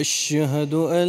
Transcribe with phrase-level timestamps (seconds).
[0.00, 1.08] أشهد أن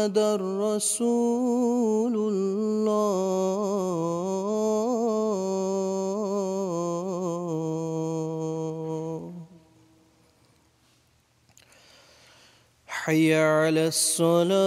[0.00, 0.18] محمد
[0.60, 3.00] رسول الله.
[12.86, 14.60] حي على الصلاة.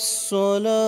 [0.00, 0.79] 说了。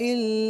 [0.00, 0.41] إلا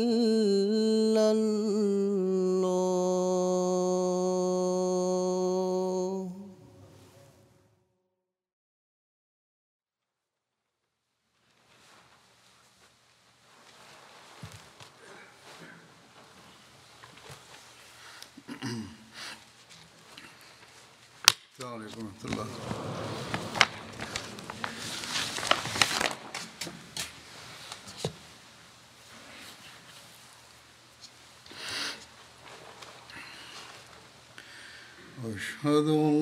[35.63, 36.22] أشهد أن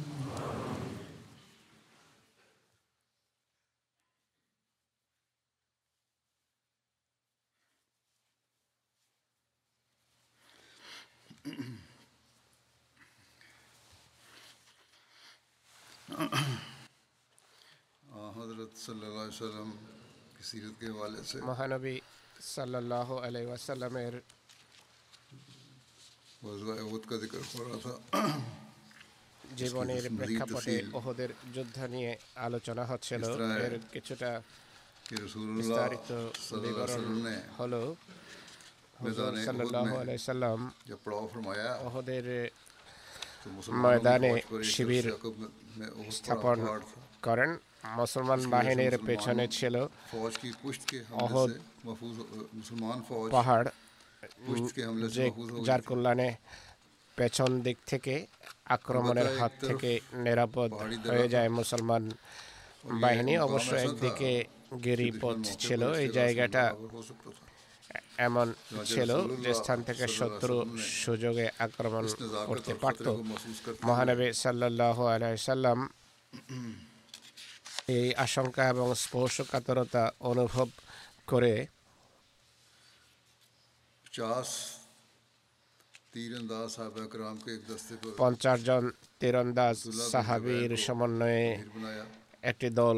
[21.49, 21.95] মহানবী
[22.41, 23.09] সাল্লাহ
[29.57, 33.23] জীবনের প্রেক্ষাপটে ওহদের যুদ্ধ নিয়ে আলোচনা হচ্ছিল।
[33.65, 34.41] এর কিছুটা
[35.57, 36.09] বিস্তারিত
[36.63, 37.03] বিবরণ
[37.59, 37.81] হলো।
[41.85, 42.25] ওহদের
[43.83, 44.31] ময়দানে
[44.63, 45.05] শিবির
[46.11, 46.57] স্থাপন
[47.21, 47.51] করেন।
[47.83, 49.75] মুসলমান বাহিনীর পেছনে ছিল
[53.33, 53.67] পাহাড়
[55.67, 56.29] যার কল্যাণে
[57.17, 58.13] পেছন দিক থেকে
[58.75, 59.91] আক্রমণের হাত থেকে
[60.25, 60.69] নিরাপদ
[61.09, 62.03] হয়ে যায় মুসলমান
[63.03, 64.31] বাহিনী অবশ্য একদিকে
[64.85, 66.63] গিরিপথ ছিল এই জায়গাটা
[68.27, 68.47] এমন
[68.85, 69.09] ছিল
[69.43, 70.55] যে স্থান থেকে শত্রু
[71.01, 72.05] সুযোগে আক্রমণ
[72.49, 73.05] করতে পারত
[73.87, 75.79] মহানবী সাল্লাহ আলাইসাল্লাম
[77.87, 80.67] এই আশঙ্কা এবং স্পর্শকাতরতা অনুভব
[81.27, 81.53] করে
[88.21, 88.83] পঞ্চাশ জন
[89.19, 89.77] তীরন্দাজ
[90.11, 91.45] সাহাবির সমন্বয়ে
[92.51, 92.97] একটি দল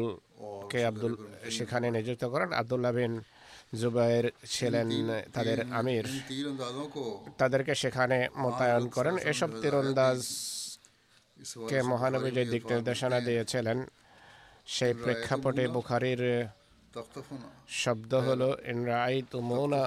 [0.70, 1.14] কে আব্দুল
[1.56, 3.14] সেখানে নিযুক্ত করেন। আব্দুল্লাহ বিন
[3.80, 4.88] জুবাইর ছিলেন
[5.34, 6.06] তাদের আমির।
[7.38, 10.18] তাদেরকে সেখানে মোতায়েন করেন। এসব তীরন্দাজ
[11.70, 13.78] কে মহানবী যে দিক নির্দেশনা দিয়েছিলেন।
[14.66, 16.22] সেই প্রেক্ষাপটে বুখারির
[17.80, 19.82] শব্দ হল ইনরাই তুমৌনা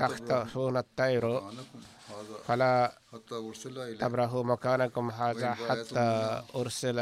[0.00, 1.24] تختفون الطير
[2.46, 2.92] فلا
[4.00, 6.98] تبرحوا مكانكم هذا حتى أرسل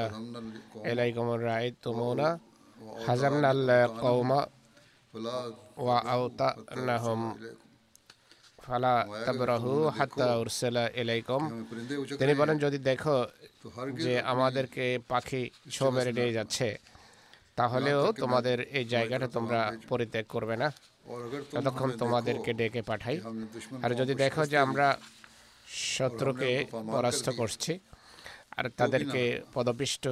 [0.76, 2.38] إليكم الرعيد تمونا
[3.06, 4.30] هزمنا القوم
[5.76, 7.38] وأوطأنهم
[8.66, 8.92] ফালা
[12.20, 13.16] তিনি বলেন যদি দেখো
[14.04, 16.68] যে আমাদেরকে পাখি ছো মেরে নিয়ে যাচ্ছে
[17.56, 20.68] তাহলেও তোমাদের এই জায়গাটা তোমরা পরিত্যাগ করবে না।
[21.52, 23.16] ততক্ষণ তোমাদেরকে ডেকে পাঠাই।
[23.82, 24.86] আর যদি দেখো যে আমরা
[25.94, 26.50] শত্রুকে
[26.92, 27.72] পরাস্ত করছি
[28.56, 29.22] আর তাদেরকে
[29.54, 30.04] পদপিষ্ট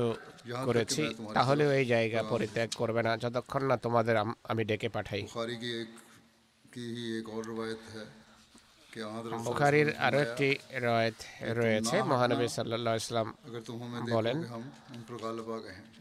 [0.65, 1.03] করেছি
[1.35, 5.23] তাহলেও এই জায়গা পরিত্যাগ করবে না। যতক্ষণ না তোমাদের আমি ডেকে পাঠাই।
[9.44, 10.49] বুখারির আরও একটি
[10.87, 11.19] রয়েত
[11.61, 13.26] রয়েছে মহানবী সাল্লাহ ইসলাম
[14.08, 14.37] বলেন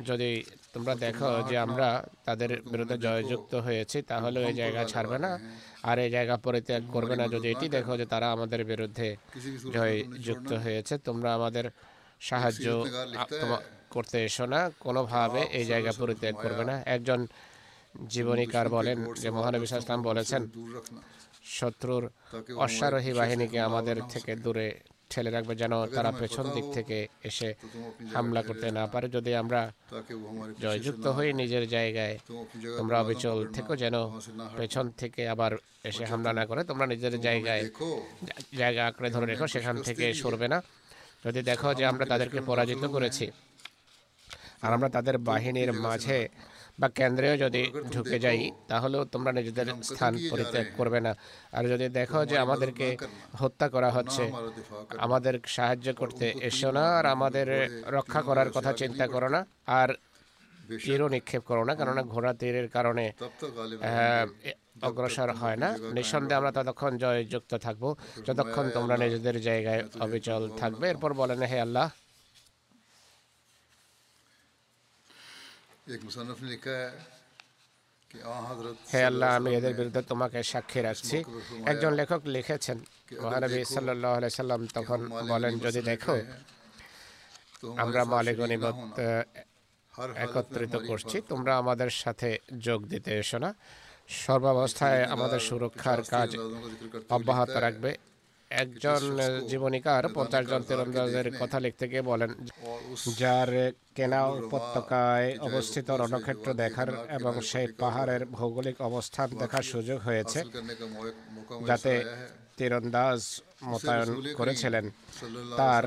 [0.10, 0.30] যদি
[0.74, 1.88] তোমরা দেখো যে আমরা
[2.26, 5.32] তাদের বিরুদ্ধে জয়যুক্ত হয়েছি তাহলে ওই জায়গা ছাড়বে না
[5.84, 9.08] আর এই জায়গা পরিত্যাগ করবে না যদি এটি দেখো যে তারা আমাদের বিরুদ্ধে
[9.76, 11.66] জয়যুক্ত হয়েছে তোমরা আমাদের
[12.22, 12.66] সাহায্য
[13.92, 17.20] করতে এসো না কোনোভাবে এই জায়গা পরিত্যাগ করবে না একজন
[18.10, 20.42] জীবনীকার বলেন যে মহানবী ইসলাম বলেছেন
[21.58, 22.04] শত্রুর
[22.66, 24.68] অশ্বারোহী বাহিনীকে আমাদের থেকে দূরে
[25.12, 26.98] ঠেলে রাখবে যেন তারা পেছন দিক থেকে
[27.30, 27.50] এসে
[28.14, 29.62] হামলা করতে না পারে। যদি আমরা
[30.64, 32.16] জয়যুক্ত হই নিজের জায়গায়
[32.80, 33.96] তোমরা অবিচল থেকো যেন
[34.58, 35.52] পেছন থেকে আবার
[35.90, 37.64] এসে হামলা না করে তোমরা নিজের জায়গায়
[38.62, 40.60] জায়গা আঁকড়ে ধরে রেখো সেখান থেকে সরবে না।
[41.26, 43.26] যদি দেখো যে আমরা তাদেরকে পরাজিত করেছি
[44.64, 46.20] আর আমরা তাদের বাহিনীর মাঝে
[46.80, 47.62] বা কেন্দ্রেও যদি
[47.94, 51.12] ঢুকে যাই তাহলেও তোমরা নিজেদের স্থান পরিত্যাগ করবে না।
[51.58, 52.88] আর যদি দেখো যে আমাদেরকে
[53.42, 54.24] হত্যা করা হচ্ছে
[55.06, 57.48] আমাদের সাহায্য করতে এসো না আর আমাদের
[57.98, 59.42] রক্ষা করার কথা চিন্তা করো না।
[59.80, 59.90] আর
[60.84, 63.06] তীরও নিক্ষেপ করো না কেননা ঘোড়া তীরের কারণে
[64.88, 67.84] অগ্রসর হয় না। নিঃসন্দেহে আমরা ততক্ষণ জয়যুক্ত থাকব।
[68.28, 71.88] যতক্ষণ তোমরা নিজেদের জায়গায় অবিচল থাকবে এরপর বলেন হে আল্লাহ
[78.94, 81.18] হে আল্লাহ আমি এদের বিরুদ্ধে তোমাকে সাক্ষী রাখছি
[81.66, 82.78] একজন লেখক লিখেছেন
[83.22, 86.16] মহানবী সাল্লাহ সাল্লাম তখন বলেন যদি দেখো
[87.78, 88.38] আমরা মালিক
[90.16, 93.54] একত্রিত করছি তোমরা আমাদের সাথে যোগ দিতে এসো না।
[94.08, 96.30] সর্বাবস্থায় আমাদের সুরক্ষার কাজ
[97.10, 97.98] অব্যাহত রাখবে।
[98.54, 99.02] একজন
[99.48, 102.32] জীবনীকার পঞ্চাশ জন তীরন্দাজের কথা লিখতে গিয়ে বলেন
[103.18, 103.50] যার
[103.96, 110.40] কেনা উপত্যকায় অবস্থিত রণক্ষেত্র দেখার এবং সেই পাহাড়ের ভৌগোলিক অবস্থান দেখার সুযোগ হয়েছে
[111.66, 111.94] যাতে
[112.58, 114.86] তীরন্দাজ মোতায়েন করেছিলেন।
[115.58, 115.84] তার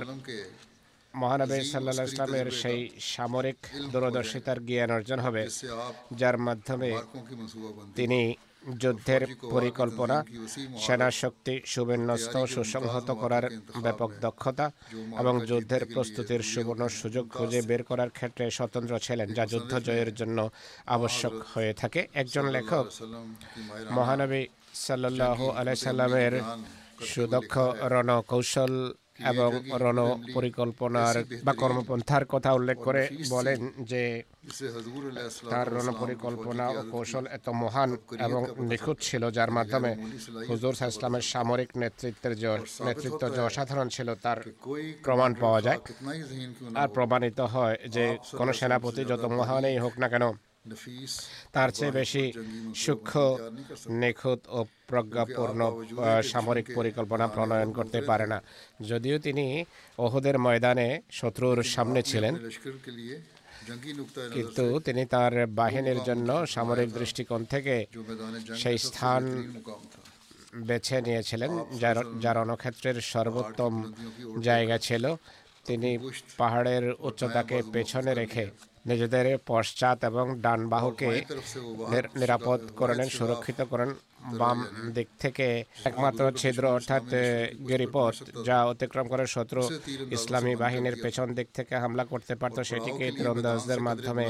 [1.14, 3.56] মহানবী সাল্লা ইসলামের সেই সামরিক
[3.92, 5.42] দূরদর্শিতার জ্ঞান অর্জন হবে
[6.16, 6.90] যার মাধ্যমে
[7.96, 8.20] তিনি
[8.80, 10.24] যুদ্ধের পরিকল্পনা
[10.78, 13.44] সেনা শক্তি সুবিন্যস্ত সুসংহত করার
[13.82, 14.70] ব্যাপক দক্ষতা
[15.18, 20.50] এবং যুদ্ধের প্রস্তুতির সুবর্ণ সুযোগ খুঁজে বের করার ক্ষেত্রে স্বতন্ত্র ছিলেন। যা যুদ্ধ জয়ের জন্য
[20.86, 22.86] আবশ্যক হয়ে থাকে। একজন লেখক
[23.90, 26.34] মহানবী সাল্লাহ আলাই সাল্লামের
[27.04, 29.98] সুদক্ষ রণকৌশল এবং রণ
[30.34, 34.22] পরিকল্পনার বা কর্মপন্থার কথা উল্লেখ করে বলেন যে
[35.50, 39.90] তার রণ পরিকল্পনা ও কৌশল এত মহান এবং নিখুঁত ছিল যার মাধ্যমে
[40.48, 42.34] হুজুর সাহা ইসলামের সামরিক নেতৃত্বের
[42.84, 44.38] নেতৃত্ব যে অসাধারণ ছিল তার
[45.04, 45.78] প্রমাণ পাওয়া যায়।
[46.74, 48.04] আর প্রমাণিত হয় যে
[48.38, 50.24] কোনো সেনাপতি যত মহানই হোক না কেন
[51.52, 52.32] তার চেয়ে বেশি
[52.74, 53.36] সূক্ষ্ম
[53.88, 55.60] নিখুঁত ও প্রজ্ঞাপূর্ণ
[56.22, 58.42] সামরিক পরিকল্পনা প্রণয়ন করতে পারে না।
[58.82, 59.64] যদিও তিনি
[59.98, 62.34] ওহদের ময়দানে শত্রুর সামনে ছিলেন
[64.34, 67.86] কিন্তু তিনি তার বাহিনীর জন্য সামরিক দৃষ্টিকোণ থেকে
[68.54, 69.22] সেই স্থান
[70.54, 73.92] বেছে নিয়েছিলেন যার যার সর্বোত্তম
[74.40, 75.14] জায়গা ছিল।
[75.64, 75.98] তিনি
[76.36, 78.44] পাহাড়ের উচ্চতাকে পেছনে রেখে
[78.86, 81.08] নিজেদের পশ্চাৎ এবং ডান বাহুকে
[81.92, 83.90] নির- নিরাপদ করেন সুরক্ষিত করেন
[84.40, 84.58] বাম
[84.96, 85.46] দিক থেকে
[85.84, 87.04] একমাত্র ছিদ্র অর্থাৎ
[87.68, 88.14] গিরিপথ
[88.46, 89.62] যা অতিক্রম করে শত্রু
[90.16, 94.26] ইসলামী বাহিনীর পেছন দিক থেকে হামলা করতে পারত, সেটিকে তীরন্দাজদের মাধ্যমে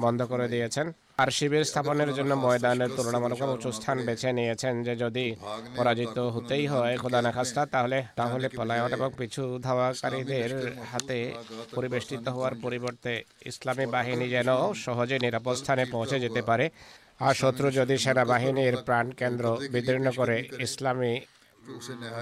[0.00, 0.86] বন্ধ করে দিয়েছেন।
[1.22, 5.26] আর শিবির স্থাপনের জন্য ময়দানের তুলনামূলক উঁচু স্থান বেছে নিয়েছেন যে যদি
[5.76, 10.50] পরাজিত হতেই হয় খোদা না খাস্তা তাহলে তাহলে পলায়ন এবং পিছু ধাওয়াকারীদের
[10.92, 11.18] হাতে
[11.74, 13.12] পরিবেষ্টিত হওয়ার পরিবর্তে
[13.46, 16.70] ইসলামী বাহিনী যেন সহজে নিরাপদ স্থানে পৌঁছে যেতে পারে।
[17.20, 21.14] আর শত্রু যদি সেনাবাহিনীর প্রাণ কেন্দ্র বিদীর্ণ করে ইসলামী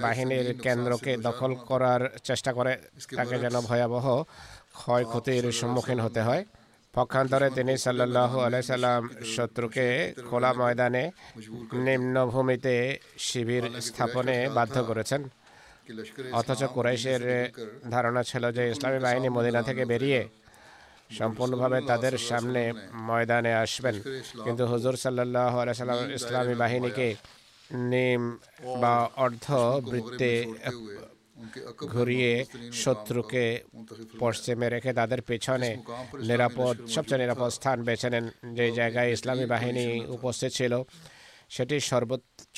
[0.01, 2.73] বাহিনীর কেন্দ্রকে দখল করার চেষ্টা করে,
[3.17, 4.05] তাকে যেন ভয়াবহ
[4.79, 6.43] ক্ষয়ক্ষতির সম্মুখীন হতে হয়।
[6.93, 8.31] পক্ষান্তরে তিনি সাল্লাহ
[8.63, 9.87] সাল্লাম শত্রুকে
[10.29, 11.03] খোলা ময়দানে
[11.85, 12.75] নিম্নভূমিতে
[13.17, 15.21] শিবির স্থাপনে বাধ্য করেছেন।
[16.31, 17.21] অথচ কুরাইশের
[17.89, 20.21] ধারণা ছিল যে ইসলামী বাহিনী মদিনা থেকে বেরিয়ে
[21.17, 22.61] সম্পূর্ণভাবে তাদের সামনে
[23.07, 23.95] ময়দানে আসবেন।
[24.45, 27.07] কিন্তু হুজুর সাল্লাহ আলাইসাল্লাম ইসলামী বাহিনীকে
[27.93, 28.21] নিম
[28.81, 29.47] বা অর্ধ
[29.91, 30.31] বৃত্তে
[31.93, 32.33] ঘুরিয়ে
[32.83, 33.45] শত্রুকে
[34.19, 35.69] পশ্চিমে রেখে তাদের পেছনে
[36.29, 38.25] নিরাপদ, সবচেয়ে নিরাপদ স্থান বেছে নেন
[38.57, 39.85] যে জায়গায় ইসলামী বাহিনী
[40.17, 40.73] উপস্থিত ছিল।
[41.55, 41.75] সেটি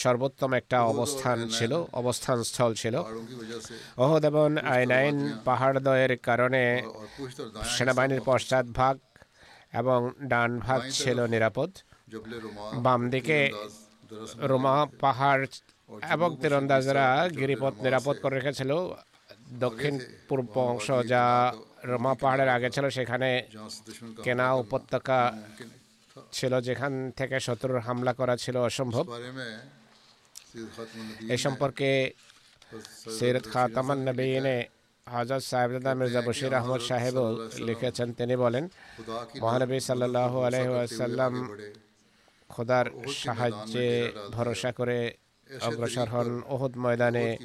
[0.03, 2.95] সর্বোত্তম একটা অবস্থান ছিল অবস্থান স্থল ছিল
[4.03, 6.63] অহদ এবং আইনাইন পাহাড়দয়ের কারণে
[7.75, 8.95] সেনাবাহিনীর পশ্চাৎ ভাগ
[9.81, 9.99] এবং
[10.31, 11.69] ডান ভাগ ছিল নিরাপদ।
[12.85, 13.39] বাম দিকে
[14.51, 15.43] রোমা পাহাড়
[16.15, 17.07] এবং তীরন্দাজরা
[17.39, 18.71] গিরিপথ নিরাপদ করে রেখেছিল।
[19.65, 19.95] দক্ষিণ
[20.27, 21.23] পূর্ব অংশ যা
[21.91, 23.29] রোমা পাহাড়ের আগে ছিল সেখানে
[24.25, 25.19] কেনা উপত্যকা
[26.31, 29.05] ছিল যেখান থেকে শত্রুর হামলা করা ছিল অসম্ভব।
[31.35, 31.89] এ সম্পর্কে
[33.19, 34.57] সৈরত খাতামান নবীনে
[35.07, 37.17] হাজার সাহেবজাদা মির্জা বশির আহমদ সাহেব
[37.67, 38.63] লিখেছেন। তিনি বলেন,
[39.41, 41.33] মহানবী সাল্লাহ আলহাসাল্লাম
[42.49, 42.85] খোদার
[43.23, 43.87] সাহায্যে
[44.31, 44.97] ভরসা করে
[45.67, 47.37] অগ্রসর হন ওহদ ময়দানে।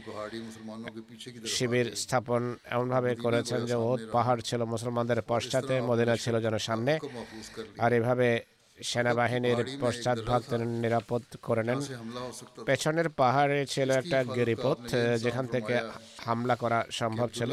[1.54, 2.42] শিবির স্থাপন
[2.74, 6.92] এমনভাবে করেছেন যে ওহদ পাহাড় ছিল মুসলমানদের পশ্চাতে, মদিনা ছিল যেন সামনে।
[7.78, 8.28] আর এভাবে
[8.90, 10.42] সেনাবাহিনীর পশ্চাৎভাগ
[10.82, 11.80] নিরাপদ করে নেন।
[12.68, 14.80] পেছনের পাহাড়ে ছিল একটা গিরিপথ
[15.24, 15.74] যেখান থেকে
[16.26, 17.52] হামলা করা সম্ভব ছিল।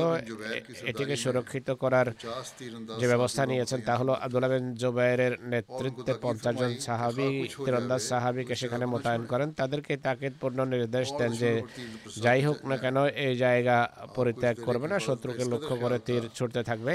[0.89, 2.07] এটিকে সুরক্ষিত করার
[2.99, 7.29] যে ব্যবস্থা নিয়েছেন তা হলো আব্দুল্লাহ বিন জুবাইরের নেতৃত্বে পঞ্চাশ জন সাহাবি
[7.65, 11.51] তিরন্দাজ সাহাবিকে সেখানে মোতায়েন করেন। তাদেরকে তাকিদপূর্ণ নির্দেশ দেন যে
[12.25, 13.77] যাই হোক না কেন এই জায়গা
[14.17, 16.93] পরিত্যাগ করবে না শত্রুকে লক্ষ্য করে তীর ছুটতে থাকবে।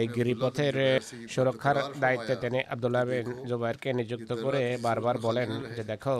[0.00, 0.76] এই গিরিপথের
[1.34, 6.16] সুরক্ষার দায়িত্বে তিনি আবদুল্লাহ বিন জুবাইরকে নিযুক্ত করে বারবার বলেন যে, দেখো,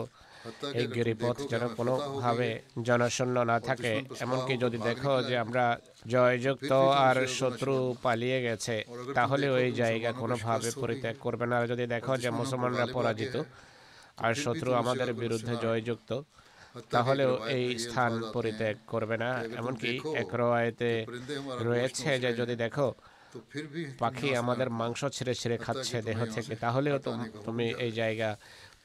[0.79, 2.49] এই গিরিপথ যেন কোনোভাবে
[2.87, 3.91] জনশূন্য না থাকে।
[4.23, 5.65] এমনকি যদি দেখো যে আমরা
[6.13, 6.71] জয়যুক্ত
[7.07, 7.75] আর শত্রু
[8.05, 8.75] পালিয়ে গেছে,
[9.17, 13.35] তাহলে ওই জায়গা কোনোভাবে পরিত্যাগ করবে না। আর যদি দেখো যে মুসলমানরা পরাজিত
[14.25, 16.11] আর শত্রু আমাদের বিরুদ্ধে জয়যুক্ত,
[16.93, 20.29] তাহলেও এই স্থান পরিত্যাগ করবে না। এমনকি এক
[21.69, 22.87] রয়েছে যে, যদি দেখো
[24.01, 27.11] পাখি আমাদের মাংস ছেড়ে ছেড়ে খাচ্ছে দেহ থেকে। তাহলেও তো
[27.45, 28.29] তুমি এই জায়গা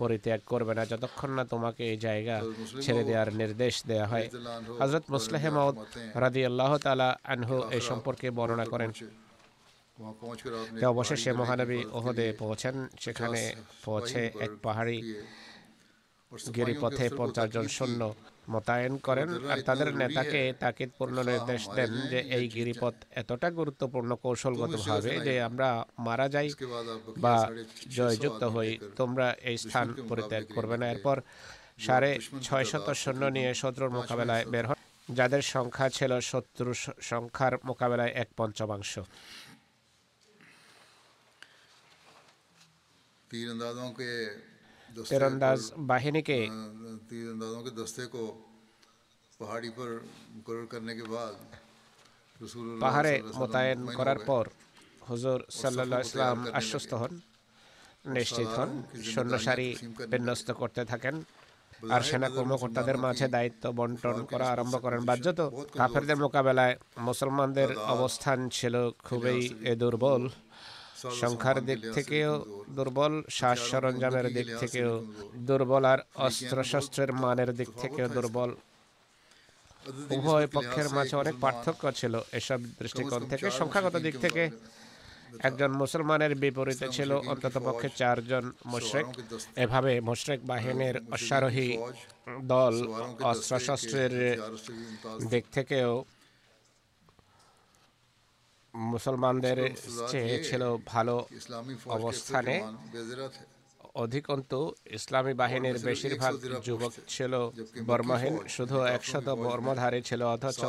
[0.00, 2.36] পরিত্যাগ করবে না। যতক্ষণ না তোমাকে এই জায়গা
[2.84, 4.26] ছেড়ে দেওয়ার নির্দেশ দেয়া হয়।
[4.80, 5.76] হজরত মুসলেহ মাউদ
[6.22, 8.90] রাদি আল্লাহ তালা আনহু এই সম্পর্কে বর্ণনা করেন।
[10.92, 13.40] অবশেষে মহানবী ওহদে পৌঁছেন সেখানে
[13.86, 14.98] পৌঁছে এক পাহাড়ি
[16.56, 18.02] গিরিপথে পঞ্চাশ জন সৈন্য
[18.48, 25.34] মোতায়েন করেন আর তাদের নেতাকে তাকিদপূর্ণ নির্দেশ দেন যে এই গিরিপথ এতটা গুরুত্বপূর্ণ কৌশলগতভাবে যে
[25.42, 25.68] আমরা
[25.98, 26.48] মারা যাই
[27.24, 27.36] বা
[27.98, 31.16] জয়যুক্ত হই তোমরা এই স্থান পরিত্যাগ করবে না। এরপর
[31.86, 32.10] সাড়ে
[32.42, 36.70] ছয় শত সৈন্য নিয়ে শত্রুর মোকাবেলায় বের হন। যাদের সংখ্যা ছিল শত্রু
[37.00, 38.92] সংখ্যার মোকাবেলায় এক পঞ্চমাংশ।
[43.30, 43.48] তীর
[45.10, 46.38] তীরন্দাজ বাহিনীকে
[52.80, 54.44] পাহাড়ে মোতায়েন করার পর
[55.08, 57.12] হুজুর সাল্লা ইসলাম আশ্বস্ত হন
[58.08, 58.70] নিশ্চিত হন
[59.10, 59.68] সৈন্য সারি
[60.12, 61.14] বিন্যস্ত করতে থাকেন
[61.90, 65.38] আর সেনা কর্মকর্তাদের মাঝে দায়িত্ব বন্টন করা আরম্ভ করেন বাধ্যত
[65.72, 66.74] কাফেরদের মোকাবেলায়
[67.08, 69.38] মুসলমানদের অবস্থান ছিল খুবই
[69.76, 70.22] দুর্বল
[71.20, 72.32] সংখ্যার দিক থেকেও
[72.76, 74.92] দুর্বল সাজ সরঞ্জামের দিক থেকেও
[75.48, 78.50] দুর্বল আর অস্ত্রশস্ত্রের মানের দিক থেকেও দুর্বল।
[80.16, 84.42] উভয় পক্ষের মাঝে অনেক পার্থক্য ছিল এসব দৃষ্টিকোণ থেকে। সংখ্যাগত দিক থেকে
[85.48, 89.06] একজন মুসলমানের বিপরীতে ছিল অন্তত পক্ষে চারজন মোশরেক।
[89.64, 91.70] এভাবে মোশরেক বাহিনীর অশ্বারোহী
[92.52, 92.74] দল
[93.30, 94.14] অস্ত্রশস্ত্রের
[95.32, 95.90] দিক থেকেও
[98.74, 99.58] মুসলমানদের
[100.10, 101.16] চেয়ে ছিল ভালো
[101.86, 102.54] অবস্থানে
[103.94, 104.58] অধিকন্তু
[104.98, 106.34] ইসলামী বাহিনীর বেশিরভাগ
[106.66, 107.32] যুবক ছিল
[107.86, 110.60] বর্মহীন শুধু একশত বর্মধারী ছিল অথচ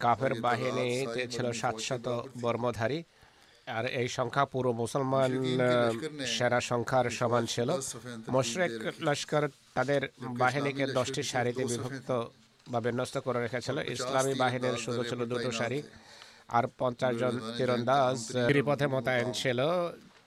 [0.00, 2.06] কাফের বাহিনীতে ছিল সাতশত
[2.42, 3.00] বর্মধারী।
[3.66, 5.30] আর এই সংখ্যা পুরো মুসলমান
[6.34, 7.68] সেরা সংখ্যার সমান ছিল।
[8.34, 8.72] মোশরেক
[9.06, 10.02] লস্কর তাদের
[10.42, 12.10] বাহিনীকে দশটি সারিতে বিভক্ত
[12.72, 15.82] বা বিন্যস্ত করে রেখেছিল। ইসলামী বাহিনীর শুধু ছিল দুটো সারি।
[16.56, 19.58] আর পঞ্চাশ জন তীরন্দাজ গিরিপথে মোতায়েন ছিল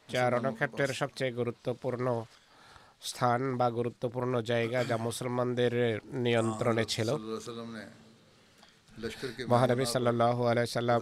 [0.10, 2.06] যা রণক্ষেত্রের সবচেয়ে গুরুত্বপূর্ণ
[3.02, 5.74] স্থান বা গুরুত্বপূর্ণ জায়গা যা মুসলমানদের
[6.26, 7.10] নিয়ন্ত্রণে ছিল।
[9.52, 10.38] মহানবী সাল্লাহ
[10.76, 11.02] সাল্লাম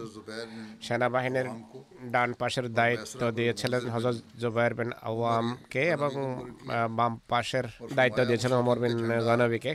[0.86, 1.48] সেনাবাহিনীর
[2.14, 6.10] ডান পাশের দায়িত্ব দিয়েছিলেন হজরত জুবাইর বিন আওয়ামকে এবং
[6.98, 8.94] বাম পাশের দায়িত্ব দিয়েছিলেন ওমর বিন
[9.28, 9.72] গনবিকে।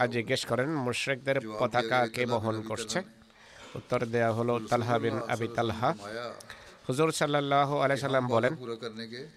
[0.00, 2.98] আর জিজ্ঞেস করেন মুশ্রেকদের পতাকা কে বহন করছে?
[3.76, 5.90] উত্তর দেয়া হলো তালহা বিন আবি তালহা।
[6.88, 8.52] হুজুর সাল্লাহ আলাই সাল্লাম বলেন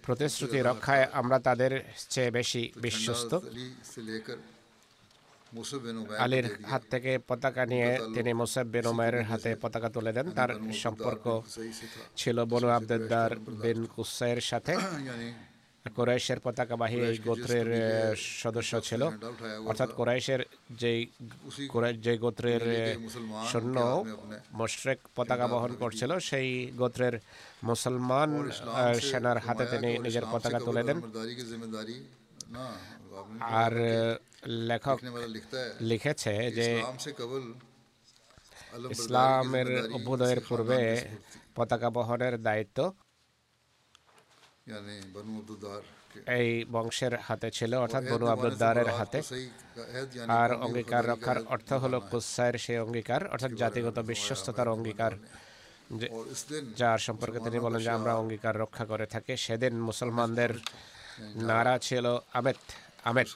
[0.05, 1.71] প্রতিশ্রুতি রক্ষায় আমরা তাদের
[2.09, 3.31] চেয়ে বেশি বিশ্বস্ত।
[6.19, 11.25] আলীর হাত থেকে পতাকা নিয়ে তিনি মুসাব বিন উমায়ের হাতে পতাকা তুলে দেন। তার সম্পর্ক
[12.17, 13.31] ছিল বনু আবদুদ্দার
[13.63, 14.73] বিন কুসাইয়ের সাথে।
[15.95, 17.69] কোরাইশের পতাকাবাহী এই গোত্রের
[18.43, 19.01] সদস্য ছিল।
[19.69, 20.41] অর্থাৎ কোরাইশের
[20.81, 21.01] যেই
[22.05, 22.63] যে গোত্রের
[23.51, 23.77] সৈন্য
[24.51, 27.15] মোশরেক পতাকা বহন করছিল সেই গোত্রের
[27.63, 28.29] মুসলমান
[29.07, 30.97] সেনার হাতে তিনি নিজের পতাকা তুলে দেন।
[33.39, 33.73] আর
[34.69, 34.97] লেখক
[35.81, 36.67] লিখেছে যে
[38.89, 40.81] ইসলামের অভ্যুদয়ের পূর্বে
[41.55, 42.79] পতাকা বহনের দায়িত্ব
[46.37, 49.19] এই বংশের হাতে ছিল অর্থাৎ বনু আব্দুদ্দারের হাতে।
[50.27, 55.13] আর অঙ্গীকার রক্ষার অর্থ হল কুসায়ের সেই অঙ্গীকার অর্থাৎ জাতিগত বিশ্বস্ততার অঙ্গীকার
[56.77, 60.51] যার সম্পর্কে তিনি বলেন যে আমরা অঙ্গীকার রক্ষা করে থাকি সেদিন মুসলমানদের
[61.35, 62.57] নারা ছিল আমেদ
[63.03, 63.27] আমেদ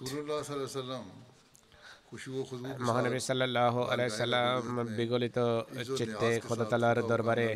[2.80, 4.62] মহানবী সাল্লাহ আলাইসাল্লাম
[4.98, 5.38] বিগলিত
[5.98, 7.48] চিত্তে খোদাতালার দরবারে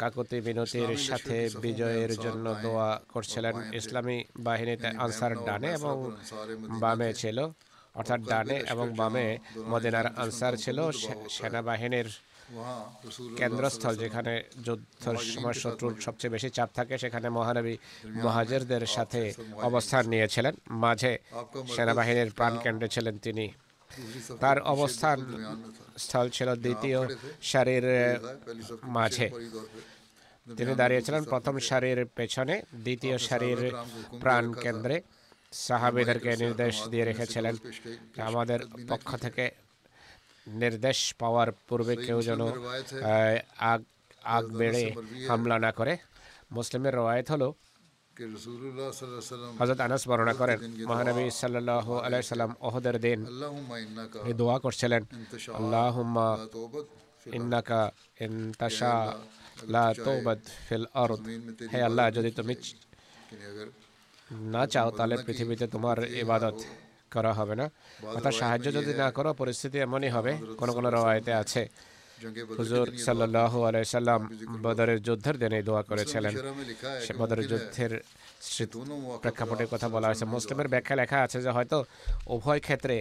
[0.00, 5.96] কাকতি বিনতির সাথে বিজয়ের জন্য দোয়া করছিলেন ইসলামী বাহিনীতে আনসার ডানে এবং
[6.82, 7.38] বামে ছিল
[7.94, 9.26] অর্থাৎ ডানে এবং বামে
[9.68, 10.78] মদিনার আনসার ছিল
[11.28, 12.08] সেনাবাহিনীর
[13.36, 14.32] কেন্দ্রস্থল যেখানে
[14.64, 17.74] যুদ্ধ সময় শত্রুর সবচেয়ে বেশি চাপ থাকে সেখানে মহানবী
[18.24, 19.22] মহাজেরদের সাথে
[19.68, 21.12] অবস্থান নিয়েছিলেন। মাঝে
[21.74, 23.46] সেনাবাহিনীর প্রাণকেন্দ্রে ছিলেন তিনি।
[24.40, 25.16] তার অবস্থান
[26.04, 27.00] স্থল ছিল দ্বিতীয়
[27.50, 27.86] সারির
[28.96, 29.26] মাঝে।
[30.58, 32.54] তিনি দাঁড়িয়েছিলেন প্রথম সারির পেছনে
[32.86, 33.60] দ্বিতীয় সারির
[34.22, 34.96] প্রাণ কেন্দ্রে।
[35.66, 37.54] সাহাবিদেরকে নির্দেশ দিয়ে রেখেছিলেন
[38.28, 38.60] আমাদের
[38.90, 39.44] পক্ষ থেকে
[40.62, 42.42] নির্দেশ পাওয়ার পূর্বে কেউ যেন
[43.72, 43.80] আগ
[44.36, 44.84] আগ বেড়ে
[45.28, 45.94] হামলা না করে।
[46.56, 47.48] মুসলিমের রওয়ায়ত হলো
[49.60, 50.58] হজরত আনাস বর্ণনা করেন
[50.90, 52.50] মহানবী সাল্লাহ আলাই সাল্লাম
[53.06, 53.20] দিন
[54.40, 55.02] দোয়া করছিলেন
[55.58, 55.94] আল্লাহ
[57.38, 57.82] ইন্নাকা
[58.26, 58.94] ইন্তাশা
[59.74, 59.84] লা
[60.66, 60.86] ফিল
[61.72, 62.54] হে আল্লাহ যদি তুমি
[64.54, 66.56] না চাও তাহলে পৃথিবীতে তোমার ইবাদত
[67.14, 67.66] করা হবে না।
[68.16, 71.62] অর্থাৎ সাহায্য যদি না করো পরিস্থিতি এমনই হবে কোন কোন রওয়ায়তে আছে।
[72.60, 74.20] হুজুর সাল্লাল্লাহু আলাইহি সাল্লাম
[74.66, 76.32] বদরের যোদ্ধার দিনে দোয়া করেছিলেন।
[77.04, 77.92] সে বদরের যুদ্ধের
[79.22, 81.78] প্রেক্ষাপটের কথা বলা হয়েছে। মুসলিমের ব্যাখ্যা লেখা আছে যে হয়তো
[82.34, 82.96] উভয় ক্ষেত্রে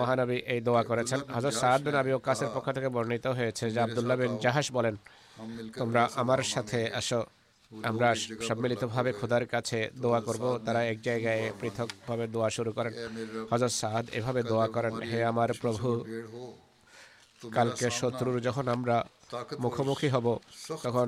[0.00, 4.16] মহানবী এই দোয়া করেছেন। হজরত সাদ বিন আবি ওকাসের পক্ষ থেকে বর্ণিত হয়েছে যে আবদুল্লাহ
[4.20, 4.94] বিন জাহাস বলেন
[5.80, 7.20] তোমরা আমার সাথে আসো।
[7.90, 8.08] আমরা
[8.48, 12.92] সম্মিলিতভাবে খোদার কাছে দোয়া করব। তারা এক জায়গায় পৃথকভাবে দোয়া শুরু করেন।
[13.50, 15.88] হজরত সাদ এভাবে দোয়া করেন, হে আমার প্রভু,
[17.56, 18.96] কালকে শত্রুর যখন আমরা
[19.64, 20.26] মুখোমুখি হব,
[20.84, 21.06] তখন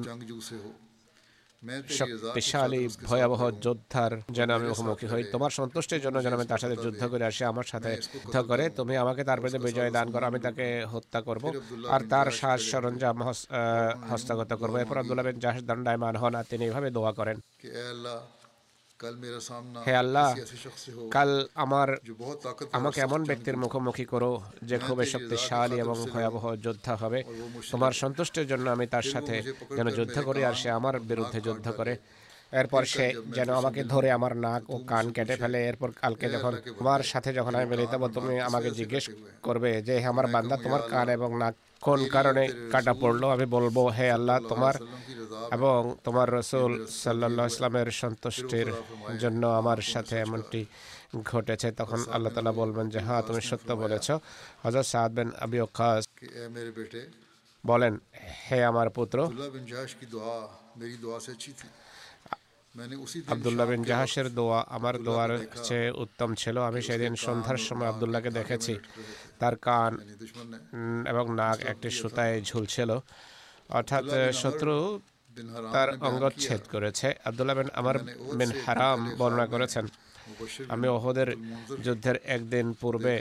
[1.99, 7.03] শক্তিশালী ভয়াবহ যোদ্ধার যেন আমি মুখোমুখি হই। তোমার সন্তুষ্টির জন্য যেন আমি তার সাথে যুদ্ধ
[7.13, 10.67] করে আসি আমার সাথে যুদ্ধ করে। তুমি আমাকে তার বিরুদ্ধে বিজয় দান করো আমি তাকে
[10.93, 11.45] হত্যা করব।
[11.95, 13.17] আর তার সাজ সরঞ্জাম
[14.11, 17.37] হস্তগত করব। এরপর আব্দুল্লাহ বিন জাহাজ দণ্ডায়মান হন আর তিনি এইভাবে দোয়া করেন।
[19.87, 20.35] হে আল্লাহ
[21.11, 21.89] কাল আমার
[22.73, 27.25] আমাকে এমন ব্যক্তির মুখোমুখি করো যে খুবই শক্তিশালী এবং ভয়াবহ যোদ্ধা হবে।
[27.71, 29.43] তোমার সন্তুষ্টের জন্য আমি তার সাথে
[29.77, 31.97] যেন যুদ্ধ করি আর সে আমার বিরুদ্ধে যুদ্ধ করে।
[32.53, 37.03] এরপর সে যেন আমাকে ধরে আমার নাক ও কান কেটে ফেলে। এরপর কালকে যখন তোমার
[37.03, 39.11] সাথে যখন আমি বেরিয়ে যাব তুমি আমাকে জিজ্ঞেস
[39.43, 41.55] করবে যে আমার বান্দা তোমার কান এবং নাক
[41.87, 42.43] কোন কারণে
[42.73, 43.23] কাটা পড়ল?
[43.35, 44.75] আমি বলব হে আল্লাহ তোমার
[45.57, 48.69] এবং তোমার রসুল সাল্লা ইসলামের সন্তুষ্টির
[49.23, 50.61] জন্য আমার সাথে এমনটি
[51.31, 54.07] ঘটেছে। তখন আল্লাহ তালা বলবেন যে হ্যাঁ তুমি সত্য বলেছ।
[54.65, 56.03] হজরত সাদ বিন আবি ওকাস
[57.65, 57.95] বলেন
[58.47, 59.19] হে আমার পুত্র
[63.33, 65.33] আবদুল্লাহ বিন জাহাসের দোয়া আমার দোয়ার
[65.67, 68.75] চেয়ে উত্তম ছিল। আমি সেদিন সন্ধ্যার সময় আবদুল্লাহকে দেখেছি।
[69.41, 69.93] তার কান
[71.13, 72.91] এবং নাক একটি সুতায় ঝুলছিল।
[73.79, 74.05] অর্থাৎ
[74.43, 74.75] শত্রু
[75.75, 77.97] তার অঙ্গচ্ছেদ করেছে। আবদুল্লাহ বিন আমার
[78.39, 79.85] বিন হারাম বর্ণনা করেছেন।
[80.75, 81.29] আমি ওহদের
[81.85, 83.15] যুদ্ধের একদিন পূর্বে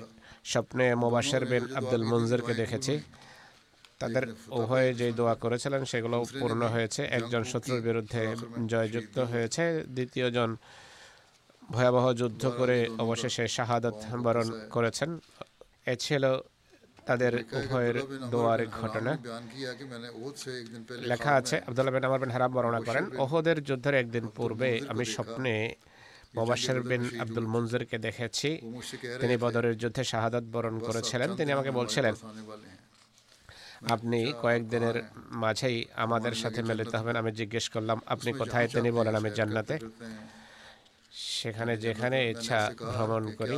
[0.52, 2.94] স্বপ্নে মোবাশের বিন আব্দুল মঞ্জুরকে দেখেছি।
[4.04, 4.24] তাদের
[4.60, 8.22] উভয়ে যে দোয়া করেছিলেন, সেগুলো পূর্ণ হয়েছে। একজন শত্রুর বিরুদ্ধে
[8.72, 9.64] জয়যুক্ত হয়েছে,
[9.96, 10.50] দ্বিতীয়জন
[11.74, 15.10] ভয়াবহ যুদ্ধ করে অবশেষে শাহাদত বরণ করেছেন।
[15.92, 16.24] এ ছিল
[17.08, 17.98] তাদের উভয়ের
[18.34, 19.12] দোয়ার ঘটনা।
[21.12, 25.54] লেখা আছে, আবদুল্লাহ বিন আমার বিন হারাম বর্ণনা করেন, ওহদের যুদ্ধের একদিন পূর্বে আমি স্বপ্নে
[26.38, 28.50] মোবাশের বিন আব্দুল মঞ্জুরকে দেখেছি।
[29.22, 32.14] তিনি বদরের যুদ্ধে শাহাদত বরণ করেছিলেন। তিনি আমাকে বলছিলেন
[33.90, 38.68] আপনি কয়েকদিনের মাঝেই আমাদের সাথে মিলিত হবেন। আমি জিজ্ঞেস করলাম, আপনি কোথায়?
[38.68, 39.80] তিনি বলেন, আমি জান্নাতে।
[41.12, 43.58] সেখানে যেখানে ইচ্ছা ভ্রমণ করি।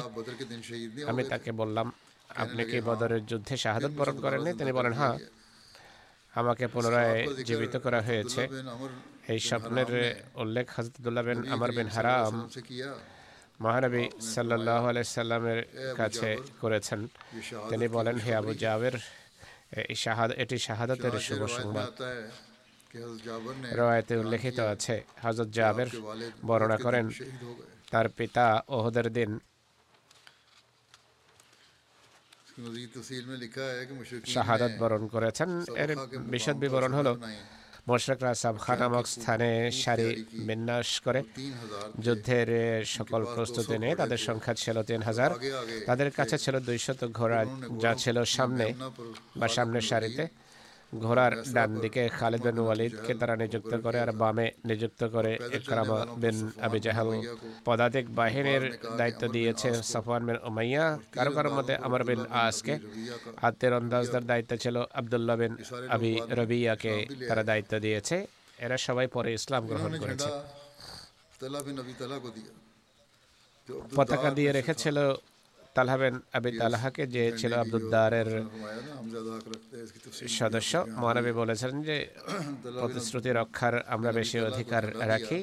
[1.08, 1.92] আমি তাকে বললাম,
[2.30, 4.54] আপনি কি বদরের যুদ্ধে শাহাদত বরণ করেননি?
[4.54, 5.18] তিনি বলেন হ্যাঁ
[6.36, 8.48] আমাকে পুনরায় জীবিত করা হয়েছে।
[9.28, 9.92] এই স্বপ্নের
[10.36, 12.50] উল্লেখ হজরতুল্লাহ বিন আমর বিন হারাম
[13.62, 15.66] মহানবী সাল্লাহ আলাই সাল্লামের
[15.98, 17.08] কাছে করেছেন।
[17.70, 19.25] তিনি বলেন, হে আবু জাবের
[19.72, 21.90] এটি শাহাদাতের শুভ সংবাদ
[23.80, 25.90] রয়েতে উল্লেখিত আছে হজরত জাবের
[26.46, 27.06] বর্ণনা করেন
[27.92, 29.32] তার পিতা ওহদের দিন।
[34.26, 35.50] শাহাদাত বরণ করেছেন।
[35.84, 35.92] এর
[36.34, 37.12] বিশদ বিবরণ হলো
[37.88, 39.50] মোশরকরা সাবখানামক স্থানে
[39.84, 40.10] সারি
[40.48, 41.22] বিন্যাস করে
[42.06, 42.50] যুদ্ধের
[42.96, 45.30] সকল প্রস্তুতি নেয় তাদের সংখ্যা ছিল তিন হাজার।
[45.90, 47.42] তাদের কাছে ছিল দুইশত ঘোড়া
[47.84, 48.66] যা ছিল সামনে
[49.40, 50.24] বা সামনের সারিতে।
[50.94, 56.38] ঘোড়ার ডান দিকে খালিদ বিন ওয়ালিদকে তারা নিযুক্ত করে আর বামে নিযুক্ত করে একরামা বিন
[56.66, 57.10] আবি জাহাল
[57.68, 58.64] পদাতিক বাহিনীর
[59.00, 62.74] দায়িত্ব দিয়েছে সাফওয়ান বিন উমাইয়া। কারও কারও মতে আমর বিন আসকে
[63.46, 65.54] আর তীরন্দাজদের দায়িত্ব ছিল আবদুল্লাহ বিন
[65.96, 66.94] আবি রবিয়াকে
[67.30, 68.18] তারা দায়িত্ব দিয়েছে।
[68.66, 70.30] এরা সবাই পরে ইসলাম গ্রহণ করেছে।
[73.98, 74.98] পতাকা দিয়ে রেখেছিল
[75.76, 78.30] তালহা বিন আবি তালহাকে যে ছিল আব্দুদ্দারের
[80.40, 81.98] সদস্য। মহানবী বলেছেন যে
[82.80, 85.42] প্রতিশ্রুতি রক্ষার আমরা বেশি অধিকার রাখি।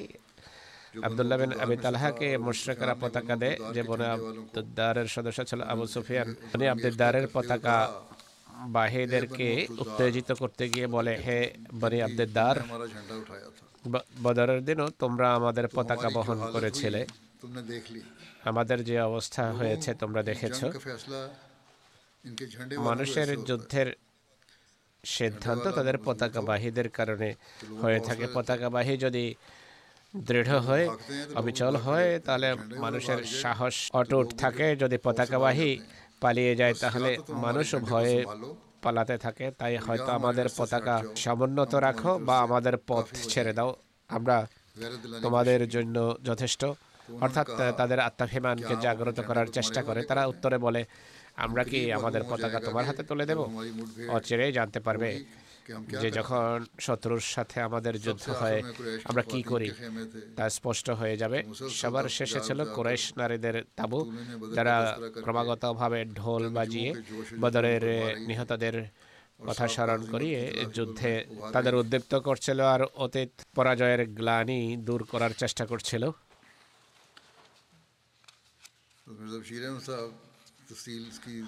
[1.06, 6.66] আবদুল্লাহ বিন আবি তালহাকে মুশরেকরা পতাকা দেয় যে বনে আব্দুদ্দারের সদস্য ছিল আবু সুফিয়ান। বনে
[6.74, 7.76] আব্দুদ্দারের পতাকা
[8.76, 9.48] বাহেদেরকে
[9.82, 11.38] উত্তেজিত করতে গিয়ে বলে হে
[11.80, 12.56] বনি আব্দুদ্দার
[14.22, 17.00] বদরের দিনও তোমরা আমাদের পতাকা বহন করেছিলে।
[18.44, 20.64] আমাদের যে অবস্থা হয়েছে তোমরা দেখেছ
[22.78, 23.94] মানুষের যুদ্ধের
[25.04, 27.34] সিদ্ধান্ত তাদের পতাকাবাহীদের কারণে
[27.82, 29.34] হয়ে থাকে পতাকাবাহী যদি
[30.16, 30.88] দৃঢ় হয়
[31.34, 35.78] অবিচল হয় তাহলে মানুষের সাহস অটুট থাকে যদি পতাকাবাহী
[36.20, 38.24] পালিয়ে যায় তাহলে মানুষ ভয়ে
[38.82, 43.76] পালাতে থাকে। তাই হয়তো আমাদের পতাকা সমুন্নত রাখো বা আমাদের পথ ছেড়ে দাও।
[44.08, 44.46] আমরা
[45.22, 46.64] তোমাদের জন্য যথেষ্ট।
[47.24, 50.82] অর্থাৎ তাদের আত্মাভিমানকে জাগ্রত করার চেষ্টা করে। তারা উত্তরে বলে,
[51.44, 53.40] আমরা কি আমাদের পতাকা তোমার হাতে তুলে দেব?
[54.16, 55.10] অচিরে জানতে পারবে
[56.02, 58.60] যে যখন শত্রুর সাথে আমাদের যুদ্ধ হয়,
[59.04, 59.70] আমরা কি করি?
[60.36, 61.38] তা স্পষ্ট হয়ে যাবে।
[61.80, 64.00] সবার শেষে ছিল কোরেশ নারীদের তাবু,
[64.56, 64.76] যারা
[65.24, 66.90] ক্রমাগতভাবে ঢোল বাজিয়ে
[67.40, 67.82] বদরের
[68.28, 68.76] নিহতদের
[69.48, 70.40] কথা স্মরণ করিয়ে
[70.76, 71.12] যুদ্ধে
[71.52, 76.04] তাদের উদ্দীপ্ত করছিল আর অতীত পরাজয়ের গ্লানি দূর করার চেষ্টা করছিল।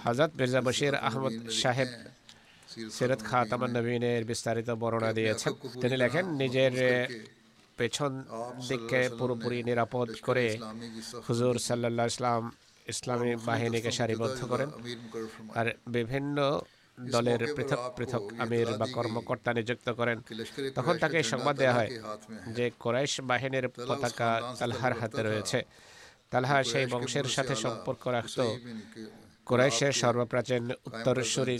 [0.04, 1.88] হাজাত মির্জা বশির আহমদ সাহেব
[2.96, 6.74] সিরত খা তামান নবীনের বিস্তারিত বর্ণনা দিয়েছেন। তিনি লেখেন, নিজের
[7.78, 8.12] পেছন
[8.68, 10.46] দিককে পুরোপুরি নিরাপদ করে
[11.28, 12.42] হুজুর সাল্লাহ ইসলাম
[12.92, 14.70] ইসলামী বাহিনীকে সারিবদ্ধ করেন।
[15.54, 16.36] আর বিভিন্ন
[17.00, 20.18] দলের পৃথক পৃথক আমির বা কর্মকর্তা নিযুক্ত করেন।
[20.74, 21.90] তখন তাকে সংবাদ দেওয়া হয়
[22.56, 25.58] যে কোরাইশ বাহিনীর পতাকা তালহার হাতে রয়েছে।
[26.34, 28.38] তালহা সেই বংশের সাথে সম্পর্ক রাখত।
[29.48, 31.56] কোরাইশের সর্বপ্রাচীন উত্তরসূরি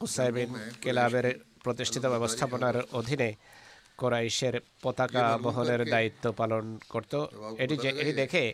[0.00, 0.50] কুসাইবিন
[0.82, 1.26] কেলাবের
[1.64, 3.30] প্রতিষ্ঠিত ব্যবস্থাপনার অধীনে
[4.00, 7.12] কোরাইশের পতাকা বহনের দায়িত্ব পালন করত।
[7.64, 8.44] এটি যে এটি দেখে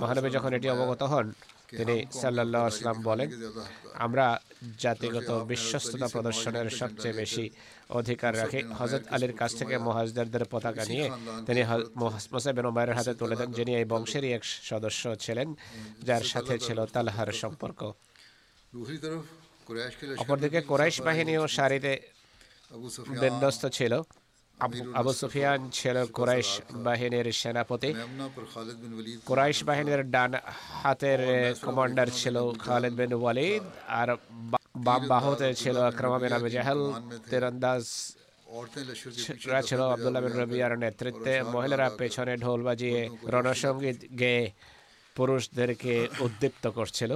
[0.00, 1.26] মহানবী যখন এটি অবগত হন
[1.76, 2.64] তিনি সাল্লাহ
[3.08, 3.28] বলেন
[3.94, 4.26] আমরা
[4.78, 7.50] জাতিগত বিশ্বস্ততা প্রদর্শনের সবচেয়ে বেশি
[7.90, 11.06] অধিকার রাখি হজরত আলীর কাছ থেকে মহাজদারদের পতাকা নিয়ে
[11.46, 11.60] তিনি
[12.32, 15.48] মোসাইবেন ওমায়ের হাতে তুলে দেন যিনি এই বংশেরই এক সদস্য ছিলেন
[16.06, 17.80] যার সাথে ছিল তালহার সম্পর্ক।
[20.22, 21.92] অপরদিকে কোরাইশ বাহিনীও সারিতে
[23.22, 23.92] বিন্যস্ত ছিল।
[24.59, 26.49] আবু- আবু সুফিয়ান ছিল কোরাইশ
[26.85, 30.31] বাহিনীর সেনাপতি मेमना पर खालिद बिन वलीद কোরাইশ বাহিনীর ডান
[30.79, 31.21] হাতের
[31.65, 33.63] কমান্ডার ছিল খালিদ বিন ওয়ালিদ
[33.99, 34.09] আর
[34.51, 36.81] বা- বাম বাহুতে ছিল আকরামা বিন আবি জাহেল
[37.29, 37.83] তীরন্দাজ
[38.53, 42.99] औरतें लश्कर के पीछे রা ছিল আব্দুল্লাহ বিন রবিয়ার নেতৃত্বে মহিলারা পেছনে ঢোল বাজিয়ে
[43.33, 44.43] রণসঙ্গীত গেয়ে
[45.15, 45.93] পুরুষদেরকে
[46.25, 47.11] উদ্দীপ্ত করছিল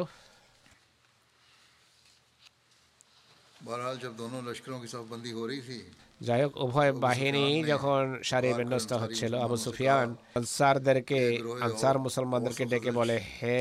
[3.62, 5.80] बहरहाल जब दोनों लश्करों की सफबंदी हो रही थी
[6.27, 11.21] যাই হোক উভয় বাহিনী যখন সারি বিন্যস্ত হচ্ছিল আবু সুফিয়ান আনসারদেরকে
[11.61, 13.59] আনসার মুসলমানদেরকে ডেকে বলে হে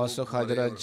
[0.00, 0.78] অসুখ হজরজ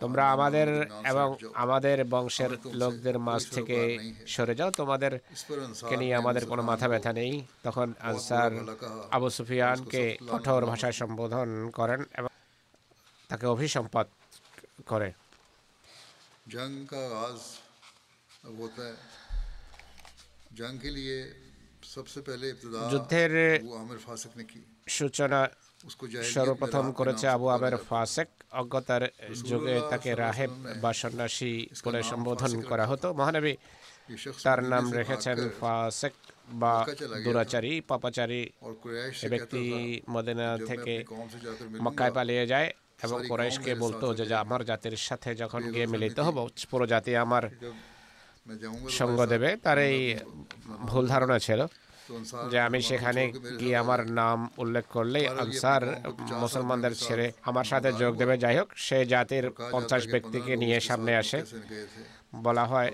[0.00, 0.68] তোমরা আমাদের
[1.04, 3.78] এবং আমাদের বংশের লোকদের মাঝ থেকে
[4.26, 5.12] সরে যাও তোমাদের
[5.88, 8.52] কে নিয়ে আমাদের কোনো মাথা ব্যথা নেই। তখন আনসার
[9.10, 12.30] আবু সুফিয়ানকে কঠোর ভাষায় সম্বোধন করেন এবং
[13.28, 14.06] তাকে অভিসম্পাদ
[14.86, 15.08] করে।
[22.90, 23.32] যুদ্ধের
[24.88, 25.40] সূচনা
[26.34, 29.02] সর্বপ্রথম করেছে আবু আমের ফাসেক অজ্ঞতার
[29.50, 30.50] যুগে তাকে রাহেব
[30.82, 31.52] বা সন্ন্যাসী
[31.84, 33.54] বলে সম্বোধন করা হতো মহানবী
[34.44, 36.14] তার নাম রেখেছেন ফাসেক
[36.52, 36.74] বা
[37.24, 38.42] দুরাচারী পাপাচারী
[39.30, 39.62] ব্যক্তি
[40.10, 40.94] মদিনা থেকে
[41.82, 42.68] মক্কায় পালিয়ে যায়
[43.02, 46.36] এবং কোরাইশকে বলতো যে আমার জাতির সাথে যখন গিয়ে মিলিত হব
[46.70, 47.44] পুরো জাতি আমার
[48.98, 49.98] সঙ্গ দেবে, তার এই
[50.90, 51.60] ভুল ধারণা ছিল
[52.50, 53.22] যে আমি সেখানে
[53.60, 55.82] গিয়ে আমার নাম উল্লেখ করলে আনসার
[56.44, 61.38] মুসলমানদের ছেড়ে আমার সাথে যোগ দেবে। যাই হোক, সে জাতির পঞ্চাশ ব্যক্তিকে নিয়ে সামনে আসে।
[62.34, 62.90] বলা হয়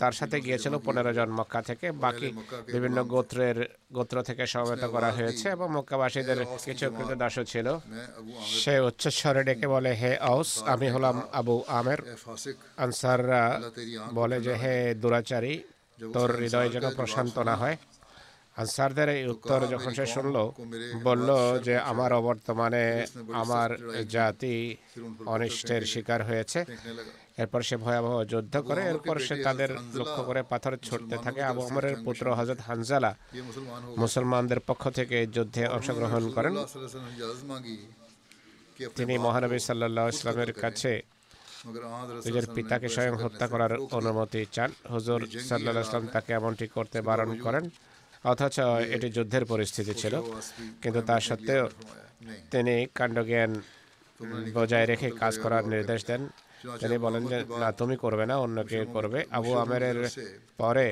[0.00, 2.28] তার সাথে গিয়েছিল পনেরো জন মক্কা থেকে বাকি
[2.72, 3.58] বিভিন্ন গোত্রের
[3.96, 7.66] গোত্র থেকে সমবেত করা হয়েছে এবং মক্কাবাসীদের কিছু কৃতদাসও ছিল।
[8.60, 12.00] সে উচ্চস্বরে ডেকে বলে হে আউস আমি হলাম আবু আমের।
[12.84, 13.42] আনসাররা
[14.18, 15.54] বলে যে হে দুরাচারী
[16.14, 17.76] তোর হৃদয় যেন প্রশান্ত না হয়।
[18.56, 20.36] আনসারদের এই উত্তর যখন সে শুনল
[21.02, 21.28] বলল
[21.66, 22.84] যে আমার অবর্তমানে
[23.42, 23.70] আমার
[24.16, 24.76] জাতি
[25.34, 26.60] অনিষ্টের শিকার হয়েছে।
[27.42, 31.94] এরপর সে ভয়াবহ যুদ্ধ করে এরপর সে তাদের লক্ষ্য করে পাথর ছুটতে থাকে আবু আমরের
[32.04, 33.10] পুত্র হজরত হানজালা।
[34.02, 36.54] মুসলমানদের পক্ষ থেকে যুদ্ধে অংশগ্রহণ করেন।
[38.98, 40.92] তিনি মহানবী সাল্লাহ ইসলামের কাছে
[42.26, 47.64] নিজের পিতাকে স্বয়ং হত্যা করার অনুমতি চান। হুজুর সাল্লাহ ইসলাম তাকে এমনটি করতে বারণ করেন
[48.32, 48.56] অথচ
[48.94, 50.14] এটি যুদ্ধের পরিস্থিতি ছিল।
[50.82, 51.64] কিন্তু তা সত্ত্বেও
[52.52, 53.52] তিনি কাণ্ডজ্ঞান
[54.56, 56.22] বজায় রেখে কাজ করার নির্দেশ দেন।
[56.80, 59.98] তিনি বলেন যে না তুমি করবে না অন্য কেউ করবে। আবু আমেরের
[60.60, 60.86] পরে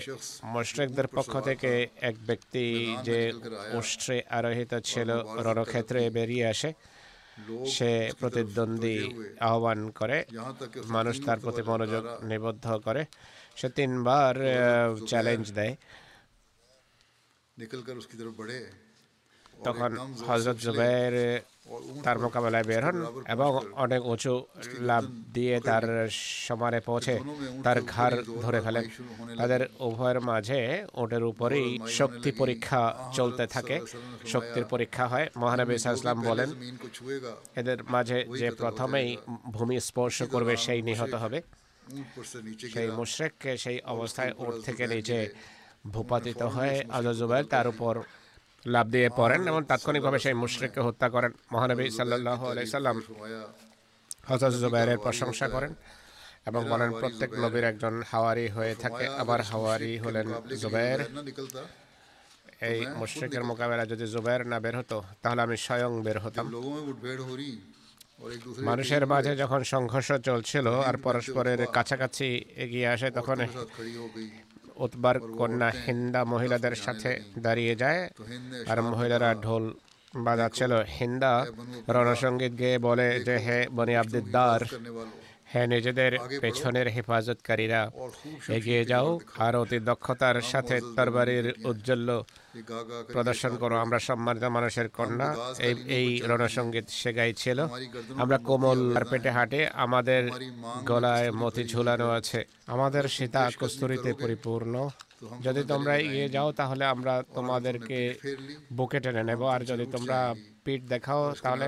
[0.55, 1.70] মোশরেকদের পক্ষ থেকে
[2.09, 2.64] এক ব্যক্তি
[3.09, 3.18] যে
[3.79, 5.09] উষ্ট্রে আরোহিত ছিল
[5.46, 6.70] রণক্ষেত্রে বেরিয়ে আসে
[7.74, 8.96] সে প্রতিদ্বন্দ্বী
[9.48, 10.18] আহ্বান করে
[10.96, 13.02] মানুষ তার প্রতি মনোযোগ নিবদ্ধ করে
[13.59, 14.35] সে তিনবার
[15.11, 15.74] চ্যালেঞ্জ দেয়।
[19.66, 19.90] তখন
[20.29, 21.14] হজরত জুবাইর
[22.02, 24.44] তার মোকাবেলায় বের হন এবং অনেক উঁচু
[24.81, 26.09] লাভ দিয়ে তার
[26.46, 27.20] সমানে পৌঁছে
[27.64, 28.85] তার ঘর ধরে ফেলেন।
[29.38, 33.81] তাদের উভয়ের মাঝে ওটের উপরেই শক্তি পরীক্ষা চলতে থাকে।
[34.26, 36.48] শক্তির পরীক্ষা হয়। মহানবী ইসলাম বলেন,
[37.57, 39.16] এদের মাঝে যে প্রথমেই
[39.50, 41.42] ভূমি স্পর্শ করবে, সেই নিহত হবে।
[42.72, 45.29] সেই মুশ্রেককে সেই অবস্থায় ওর থেকে নিচে
[45.87, 48.00] ভূপাতিত হয়ে আজজুবাইল তার উপর
[48.74, 52.96] লাভ দিয়ে পড়েন এবং তাৎক্ষণিকভাবে সেই মুশ্রিককে হত্যা করেন। মহানবী সাল্লাহ আলাইসাল্লাম
[54.29, 55.72] হজরত জুবাইরের প্রশংসা করেন
[56.48, 60.26] এবং বলেন, প্রত্যেক নবীর একজন হাওয়ারি হয়ে থাকে। আবার হাওয়ারি হলেন
[60.62, 61.00] জুবাইর।
[62.70, 66.46] এই মুশ্রিকের মোকাবেলা যদি জুবাইর না বের হতো, তাহলে আমি স্বয়ং বের হতাম।
[68.68, 72.29] মানুষের মাঝে যখন সংঘর্ষ চলছিল আর পরস্পরের কাছাকাছি
[72.64, 73.37] এগিয়ে আসে, তখন
[74.85, 78.01] উৎবার কন্যা হিন্দা মহিলাদের সাথে দাঁড়িয়ে যায়
[78.71, 79.65] আর মহিলারা ঢোল
[80.15, 81.33] বাজাচ্ছিল। হিন্দা
[81.89, 84.61] রণসঙ্গীত গেয়ে বলে যে, হে বনি আব্দিদ্দার
[85.51, 87.81] হ্যাঁ নিজেদের পেছনের হেফাজতকারীরা
[88.59, 89.09] এগিয়ে যাও।
[89.47, 92.09] আর অতি দক্ষতার সাথে তরবারির উজ্জ্বল্য
[93.13, 95.29] প্রদর্শন করো। আমরা সম্মানিত মানুষের কন্যা।
[95.99, 97.59] এই রণসঙ্গীত সে গাইছিল
[98.23, 100.23] আমরা কোমল কার্পেটে হাঁটে আমাদের
[100.91, 102.41] গলায় মতি ঝুলানো আছে।
[102.75, 104.75] আমাদের সীতা কস্তুরিতে পরিপূর্ণ।
[105.47, 107.99] যদি তোমরা এগিয়ে যাও তাহলে আমরা তোমাদেরকে
[108.79, 110.19] বুকে টেনে নেব। আর যদি তোমরা
[110.66, 111.66] পিঠ দেখাও তাহলে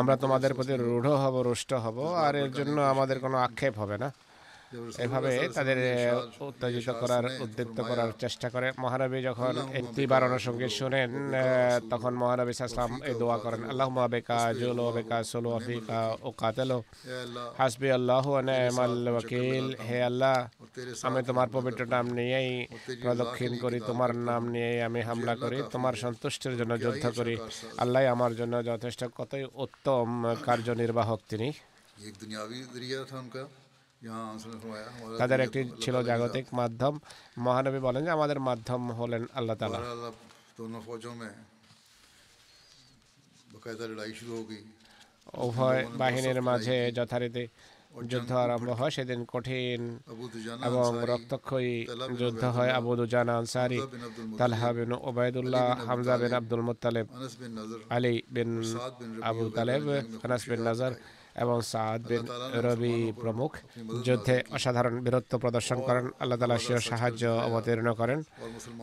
[0.00, 4.08] আমরা তোমাদের প্রতি রূঢ় হব রুষ্ট হব আর এর জন্য আমাদের কোনো আক্ষেপ হবে না।
[5.04, 5.78] এভাবে তাদের
[6.48, 11.10] উত্তেজিত করার, উদ্দীপ্ত করার চেষ্টা করে। মহানবী যখন একটিবার সঙ্গে শোনেন
[11.92, 16.78] তখন মহানবী সাসলাম এই দোয়া করেন আল্লাহ মাবেকা জুলো বেকা সোলো আফিকা ও কাতেলো
[17.60, 20.36] হাসবি আল্লাহ নেমাল ওয়াকিল। হে আল্লাহ,
[21.06, 22.52] আমি তোমার পবিত্র নাম নিয়েই
[23.02, 27.34] প্রদক্ষিণ করি, তোমার নাম নিয়েই আমি হামলা করি, তোমার সন্তুষ্টির জন্য যুদ্ধ করি।
[27.82, 30.08] আল্লাহ আমার জন্য যথেষ্ট কতই উত্তম
[30.46, 31.48] কার্যনির্বাহক তিনি।
[32.08, 33.42] এক দুনিয়াবি জরিয়া থা উনকা
[35.20, 36.94] তাদের একটি ছিল জাগতিক মাধ্যম।
[37.46, 39.78] মহানবী বলেন যে আমাদের মাধ্যম হলেন আল্লাহ তালা
[45.46, 47.44] উভয় বাহিনীর মাঝে যথারীতি
[48.10, 49.80] যুদ্ধ আরম্ভ হয়। সেদিন কঠিন
[50.68, 51.74] এবং রক্তক্ষয়ী
[52.20, 53.80] যুদ্ধ হয়। আবু দুজান আনসারি
[54.40, 57.06] তালহা বিন ওবায়দুল্লাহ হামজা বিন আব্দুল মুতালেব
[57.96, 58.50] আলী বিন
[59.30, 59.84] আবু তালেব
[60.24, 60.92] আনাস বিন নাজার
[61.44, 62.24] এবং সাদ বিন
[62.64, 63.50] রবি প্রমুখ
[64.06, 68.18] যুদ্ধে অসাধারণ বীরত্ব প্রদর্শন করেন আল্লাহ তালা সিও সাহায্য অবতীর্ণ করেন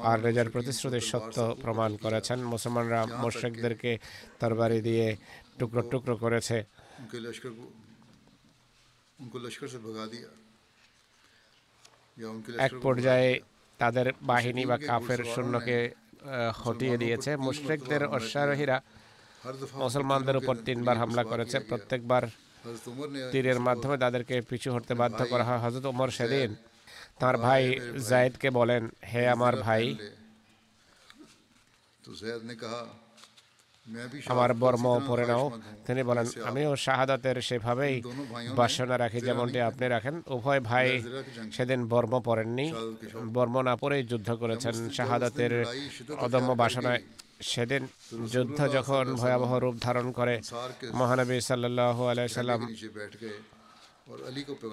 [0.10, 3.92] আর রেজার প্রতিশ্রুতি সত্য প্রমাণ করেছেন। মুসলমানরা মোর্শেকদেরকে
[4.40, 5.08] তরবারি দিয়ে
[5.60, 6.58] টুকরো টুকরো করেছে।
[12.68, 13.30] এক পর্যায়ে
[13.82, 15.78] তাদের বাহিনী বা কাফের শূন্যকে
[16.62, 18.78] হটিয়ে দিয়েছে। মুশরিকদের অশ্বারোহীরা
[19.84, 22.24] মুসলমানদের উপর তিনবার হামলা করেছে। প্রত্যেকবার
[23.32, 26.50] তীরের মাধ্যমে তাদেরকে পিছু হটতে বাধ্য করা হয়। হজরত ওমর সেদিন
[27.20, 27.64] তার ভাই
[28.10, 29.84] জায়েদকে বলেন হে আমার ভাই
[34.34, 35.46] আমার বর্ম পরে নাও।
[35.88, 37.96] তিনি বলেন আমিও শাহাদাতের সেভাবেই
[38.60, 40.88] বাসনা রাখি যেমনটি আপনি রাখেন। উভয় ভাই
[41.56, 42.68] সেদিন বর্ম পরেননি।
[43.36, 45.54] বর্ম না পরেই যুদ্ধ করেছেন। শাহাদাতের
[46.26, 47.02] অদম্য বাসনায়
[47.42, 47.88] সেদিন
[48.34, 50.40] যুদ্ধ যখন ভয়াবহ রূপ ধারণ করে
[50.94, 52.62] মহানবী সাল্লাহ আলাইসাল্লাম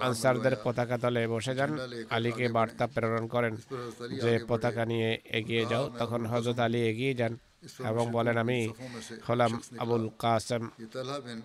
[0.01, 1.71] আনসারদের পতাকা তলে বসে যান।
[2.09, 3.57] আলীকে বার্তা প্রেরণ করেন
[4.21, 7.37] যে পতাকা নিয়ে এগিয়ে যাও। তখন হজরত আলী এগিয়ে যান।
[7.91, 8.59] এবং বলেন আমি
[9.27, 9.51] হলাম
[9.83, 10.63] আবুল কাসেম।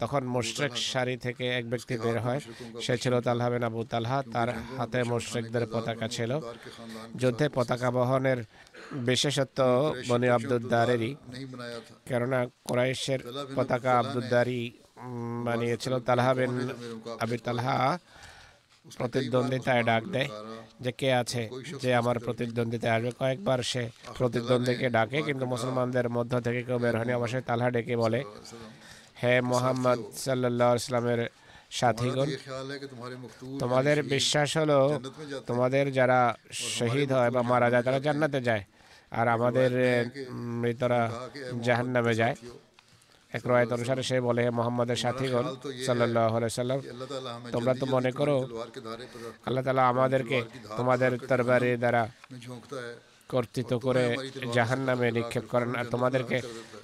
[0.03, 2.41] তখন মোশরেক সারি থেকে এক ব্যক্তি বের হয়।
[2.85, 6.31] সে ছিল তালহা বিন আবু তালহা। তার হাতে মোশরেকদের পতাকা ছিল।
[7.21, 8.39] যুদ্ধে পতাকা বহনের
[9.09, 9.59] বিশেষত্ব
[10.09, 11.11] বনি আব্দুদ্দারেরই।
[12.09, 13.21] কেননা কোরাইশের
[13.57, 14.61] পতাকা আব্দুদ্দারি
[15.47, 16.53] বানিয়েছিল তালহা বিন
[17.25, 17.77] আবি তালহা।
[18.99, 20.31] প্রতিদ্বন্দ্বিতায় ডাক দেয়,
[20.85, 21.43] যে কে আছে,
[21.83, 23.83] যে আমার প্রতিদ্বন্দ্বিতায় আসবে। কয়েকবার সে
[24.19, 28.21] প্রতিদ্বন্দ্বীকে ডাকে, কিন্তু মুসলমানদের মধ্য থেকে কেউ বের হয়নি। অবশ্যই তালহা ডেকে বলে,
[29.21, 31.21] হে মোহাম্মদ সাল্লাহ ইসলামের
[31.79, 32.29] সাথীগণ,
[33.63, 34.79] তোমাদের বিশ্বাস হলো
[35.51, 36.21] তোমাদের যারা
[36.79, 38.65] শহীদ হয় বা মারা যায়, তারা জান্নাতে যায়।
[39.19, 39.71] আর আমাদের
[40.61, 41.01] মৃতরা
[41.67, 42.35] জাহান্নামে যায়।
[43.37, 45.45] এক রয়েত অনুসারে সে বলে হে মোহাম্মদের সাথীগণ
[45.87, 46.81] সাল্লাহ সাল্লাম,
[47.55, 48.37] তোমরা তো মনে করো,
[49.47, 50.39] আল্লাহ তালা আমাদেরকে
[50.79, 52.03] তোমাদের তরবারি দ্বারা
[53.33, 54.05] কর্তৃত্ব করে
[54.57, 56.37] জাহান নামে নিক্ষেপ করেন আর তোমাদেরকে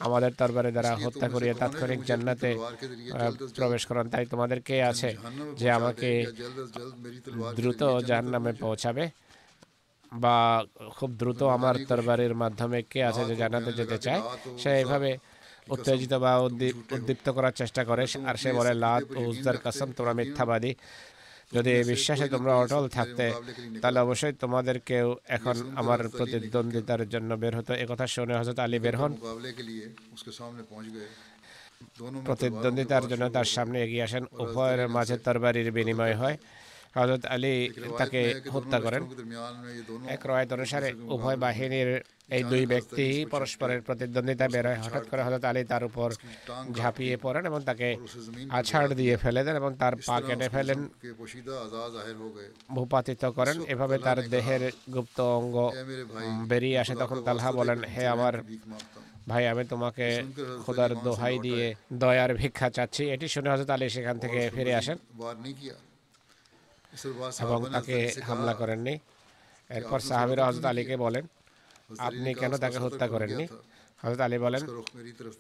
[0.06, 2.50] আমাদের তরবারি দ্বারা হত্যা করিয়ে তাৎক্ষণিক জান্নাতে
[3.58, 5.10] প্রবেশ করেন। তাই তোমাদের কে আছে
[5.60, 6.10] যে আমাকে
[7.58, 9.04] দ্রুত জাহান নামে পৌঁছাবে
[10.12, 10.36] বা
[10.98, 14.20] খুব দ্রুত আমার তরবারির মাধ্যমে কে আছে যে জান্নাতে যেতে চায়,
[14.60, 15.10] সে এইভাবে
[15.68, 16.32] উত্তেজিত বা
[16.94, 20.72] উদ্দীপ্ত করার চেষ্টা করে। আর সে বলে লাত ও উজ্জার কাসম তোমরা মিথ্যাবাদী।
[21.54, 23.24] যদি এই বিশ্বাসে তোমরা অটল থাকতে
[23.82, 25.06] তাহলে অবশ্যই তোমাদের কেউ
[25.36, 29.12] এখন আমার প্রতিদ্বন্দ্বিতার জন্য বের হতো একথা শুনে হজরত আলী বের হন।
[32.26, 36.36] প্রতিদ্বন্দ্বিতার জন্য তার সামনে এগিয়ে আসেন। উভয়ের মাঝে তরবারির বিনিময় হয়।
[36.96, 37.54] হজরত আলী
[38.00, 38.20] তাকে
[38.54, 39.02] হত্যা করেন।
[40.14, 41.90] এক রায় অনুসারে উভয় বাহিনীর
[42.36, 46.08] এই দুই ব্যক্তি পরস্পরের প্রতিদ্বন্দ্বিতা বেরোয় হঠাৎ করে হজরত আলী তার উপর
[46.78, 47.88] ঝাঁপিয়ে পড়েন এবং তাকে
[48.58, 50.80] আছাড় দিয়ে ফেলে দেন এবং তার পা কেটে ফেলেন।
[52.76, 54.62] ভূপাতিত করেন। এভাবে তার দেহের
[54.94, 55.56] গুপ্ত অঙ্গ
[56.50, 58.34] বেরিয়ে আসে। তখন তালহা বলেন হে আমার
[59.30, 60.06] ভাই আমি তোমাকে
[60.64, 61.64] খোদার দোহাই দিয়ে
[62.02, 64.96] দয়ার ভিক্ষা চাচ্ছি। এটি শুনে হজরত আলী সেখান থেকে ফিরে আসেন।
[67.44, 67.96] এবং তাকে
[68.28, 68.94] হামলা করেননি।
[69.76, 71.24] এরপর সাহাবির হজরত আলীকে বলেন
[72.06, 73.44] আপনি কেন তাকে হত্যা করেননি?
[74.02, 74.62] হজরত আলী বলেন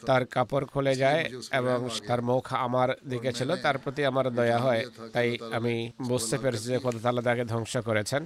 [0.08, 1.20] তার কাপড় খুলে যায়
[1.58, 1.78] এবং
[2.08, 4.82] তার মুখ আমার দিকে ছিল তার প্রতি আমার দয়া হয়
[5.14, 5.28] তাই
[5.58, 5.74] আমি
[6.10, 8.22] বুঝতে পেরেছি যে কত তালা তাকে ধ্বংস করেছেন।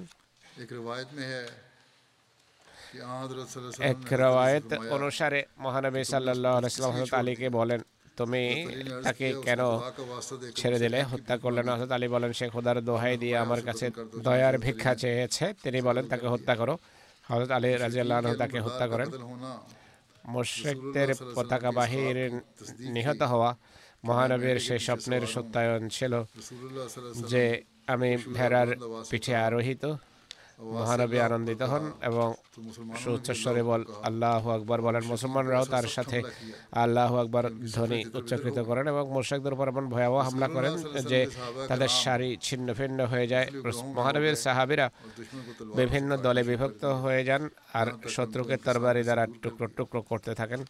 [3.93, 7.81] এক রেওয়ায়ত অনুসারে মহানবী সাল্লাহ আলাইসাল্লাম হজরত আলীকে বলেন
[8.19, 8.43] তুমি
[9.07, 9.61] তাকে কেন
[10.59, 11.61] ছেড়ে দিলে হত্যা করলে?
[11.67, 13.87] না হজরত আলী বলেন সে খোদার দোহাই দিয়ে আমার কাছে
[14.27, 16.75] দয়ার ভিক্ষা চেয়েছে। তিনি বলেন তাকে হত্যা করো।
[17.31, 19.09] হজরত আলী রাজিয়াল্লাহ তাকে হত্যা করেন।
[20.35, 22.19] মোশেকদের পতাকাবাহীর
[22.95, 23.51] নিহত হওয়া
[24.09, 26.13] মহানবীর সেই স্বপ্নের সত্যায়ন ছিল
[27.33, 27.45] যে
[27.93, 28.69] আমি ভেড়ার
[29.11, 29.85] পিঠে আরোহিত।
[30.59, 32.29] মহানবী আনন্দিত হন এবং
[33.03, 36.19] সুচ্চস্বরে বল, আল্লাহ আকবর বলেন। মুসলমানরাও তার সাথে
[36.85, 37.45] আল্লাহ আকবর
[37.75, 40.75] ধ্বনি উচ্চকৃত করেন এবং মোর্শেকদের উপর এমন ভয়াবহ হামলা করেন
[41.11, 41.21] যে
[41.69, 43.47] তাদের শাড়ি ছিন্ন ভিন্ন হয়ে যায়।
[43.97, 44.87] মহানবীর সাহাবিরা
[45.79, 47.43] বিভিন্ন দলে বিভক্ত হয়ে যান
[47.79, 50.61] আর শত্রুকে তরবারি দ্বারা টুকরো টুকরো করতে থাকেন।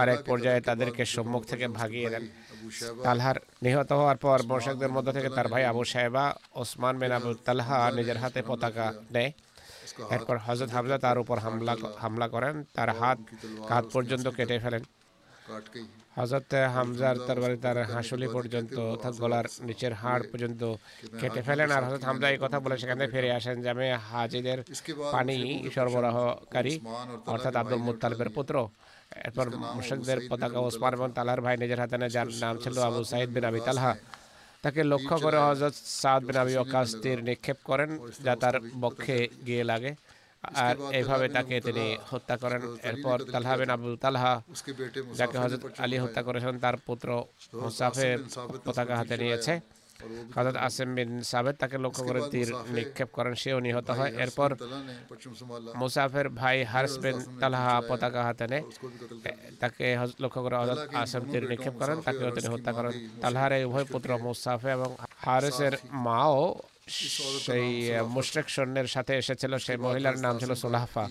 [0.00, 2.24] আর এক পর্যায়ে তাদেরকে সম্মুখ থেকে ভাগিয়ে দেন।
[3.06, 6.24] তালহার নিহত হওয়ার পর বর্ষকদের মধ্য থেকে তার ভাই আবু সাহেবা
[6.62, 9.30] ওসমান মেন আবু তালহা নিজের হাতে পতাকা নেয়
[10.14, 13.18] এরপর হজরত হামজা তার উপর হামলা হামলা করেন। তার হাত
[13.70, 14.82] কাত পর্যন্ত কেটে ফেলেন।
[16.18, 20.62] হজরত হামজার তরবারি তার হাঁসুলি পর্যন্ত অর্থাৎ গলার নিচের হাড় পর্যন্ত
[21.20, 24.58] কেটে ফেলেন। আর হজরত হামজা এই কথা বলে সেখানে ফিরে আসেন। যে আমি হাজিদের
[25.14, 25.36] পানি
[25.74, 26.74] সরবরাহকারী
[27.32, 28.54] অর্থাৎ আব্দুল মুতালিবের পুত্র
[29.26, 29.46] এরপর
[29.76, 33.44] মুশাকদের পতাকা ওসমান এবং তালার ভাই নিজের হাতে নেয় যার নাম ছিল আবু সাইদ বিন
[33.50, 33.92] আবি তালহা।
[34.64, 37.90] তাকে লক্ষ্য করে হজরত সাদ বিন আবি ওকাস তীর নিক্ষেপ করেন
[38.24, 39.92] যা তার বক্ষে গিয়ে লাগে।
[40.64, 44.32] আর এইভাবে তাকে তিনি হত্যা করেন। এরপর তালহা বিন আবু তালহা
[45.18, 47.08] যাকে হজরত আলী হত্যা করেছেন তার পুত্র
[47.62, 48.18] মুসাফের
[48.64, 49.54] পতাকা হাতে নিয়েছে।
[50.36, 54.50] হজরত আসিম বিন সাবেদ তাকে লক্ষ্য করে তীর নিক্ষেপ করেন। সেও নিহত হয়। এরপর
[55.80, 58.64] মুসাফের ভাই হার্স বিন তালহা পতাকা হাতে নেয়।
[59.62, 59.86] তাকে
[60.22, 62.92] লক্ষ্য করে হজরত আসিম তীর নিক্ষেপ করেন। তাকেও তিনি হত্যা করেন।
[63.22, 64.90] তালহার এই উভয় পুত্র মুসাফে এবং
[65.24, 65.74] হারেসের
[66.06, 66.38] মাও
[67.46, 67.68] সেই
[68.14, 71.04] মুশরেক সৈন্যের uh, সাথে এসেছিল সেই মহিলার নাম ছিল সুলাহফা।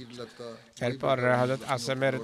[0.88, 2.16] এরপর হজরত আসেমের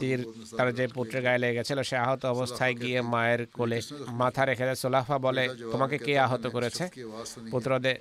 [0.00, 0.20] তীর
[0.58, 3.78] তার যে পুত্রের গায়ে লেগে গেছিল সে আহত অবস্থায় গিয়ে মায়ের কোলে
[4.20, 6.84] মাথা রেখে দেয়। সুলাহফা বলে তোমাকে কে আহত করেছে?
[7.52, 7.94] পুত্রদে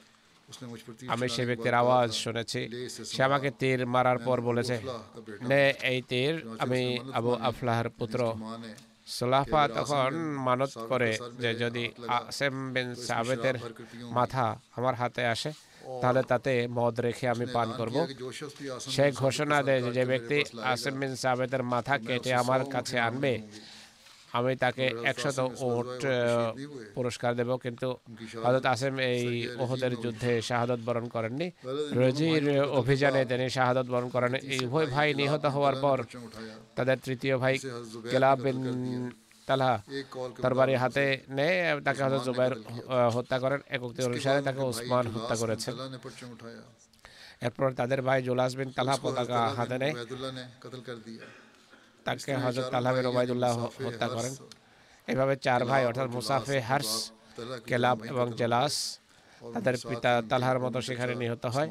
[1.14, 2.62] আমি সে ব্যক্তির আওয়াজ শুনেছি।
[3.14, 4.76] সে আমাকে তীর মারার পর বলেছে
[5.50, 6.34] নে এই তীর
[6.64, 6.82] আমি
[7.18, 8.20] আবু আফলাহার পুত্র
[9.08, 10.12] সুলাফা তখন
[10.48, 11.12] মানত করে
[11.44, 11.84] যে যদি
[12.18, 13.56] আসেম বিন সাবেতের
[14.12, 14.46] মাথা
[14.78, 15.52] আমার হাতে আসে
[16.02, 17.96] তাহলে তাতে মদ রেখে আমি পান করব।
[18.94, 23.34] সে ঘোষণা দেয় যে ব্যক্তি আসেম বিন সাবেতের মাথা কেটে আমার কাছে আনবে
[24.38, 26.02] আমি তাকে একশত ওট
[26.96, 27.88] পুরস্কার দেব কিন্তু
[28.46, 29.24] হজরত আসেম এই
[29.64, 31.48] ওহদের যুদ্ধে শাহাদত বরণ করেননি।
[32.02, 32.46] রজির
[32.80, 35.98] অভিযানে তিনি শাহাদত বরণ করেন। এই উভয় ভাই নিহত হওয়ার পর
[36.78, 37.56] তাদের তৃতীয় ভাই
[38.12, 38.58] কেলাব বিন
[39.48, 39.74] তালহা
[40.44, 41.06] তরবারি হাতে
[41.38, 42.54] নেয় তাকে হজরত জুবাইর
[43.16, 45.74] হত্যা করেন। এক উক্তি অনুসারে তাকে ওসমান হত্যা করেছেন।
[47.46, 49.94] এরপর তাদের ভাই জোলাস বিন তালা পতাকা হাতে নেয়
[52.06, 53.54] তাকে হজরত আল্লাহ ওবায়দুল্লাহ
[53.86, 54.34] হত্যা করেন।
[55.12, 56.92] এভাবে চার ভাই অর্থাৎ মুসাফে হার্স
[57.70, 58.76] কেলাব এবং জেলাস
[59.54, 61.70] তাদের পিতা তালহার মতো সেখানে নিহত হয়।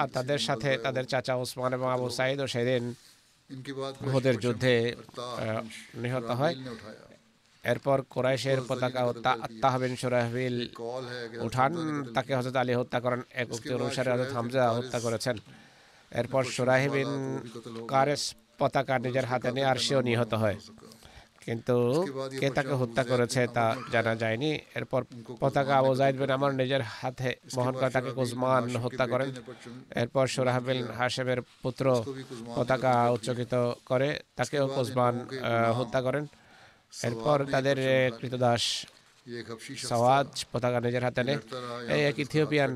[0.00, 2.84] আর তাদের সাথে তাদের চাচা উসমান এবং আবু সাইদও সেদিন
[4.12, 4.74] হুদের যুদ্ধে
[6.02, 6.54] নিহত হয়।
[7.72, 9.02] এরপর কোরাইশের পতাকা
[9.62, 10.56] তাহবিন সুরাহবিল
[11.46, 11.72] উঠান
[12.16, 15.36] তাকে হজরত আলী হত্যা করেন এক উক্তি অনুসারে হজরত হামজা হত্যা করেছেন।
[16.20, 17.10] এরপর সুরাহিবিন
[17.92, 18.22] কারেস
[18.60, 20.58] পতাকা নিজের হাতে নিয়ে আর সেও নিহত হয়।
[21.44, 21.76] কিন্তু
[22.40, 25.00] কে তাকে হত্যা করেছে তা জানা যায়নি। এরপর
[25.42, 29.28] পতাকা আবু জাইদ বিন আমার নিজের হাতে বহন করে তাকে কুজমান হত্যা করেন।
[30.02, 31.84] এরপর সুরাহ বিন হাশেমের পুত্র
[32.56, 33.54] পতাকা উচ্চকিত
[33.90, 35.14] করে তাকেও কুজমান
[35.78, 36.24] হত্যা করেন।
[37.08, 37.76] এরপর তাদের
[38.18, 38.62] কৃতদাস
[39.82, 41.40] সওয়াদ পতাকা নিজের হাতে নেয়
[41.94, 42.72] এই এক ইথিওপিয়ান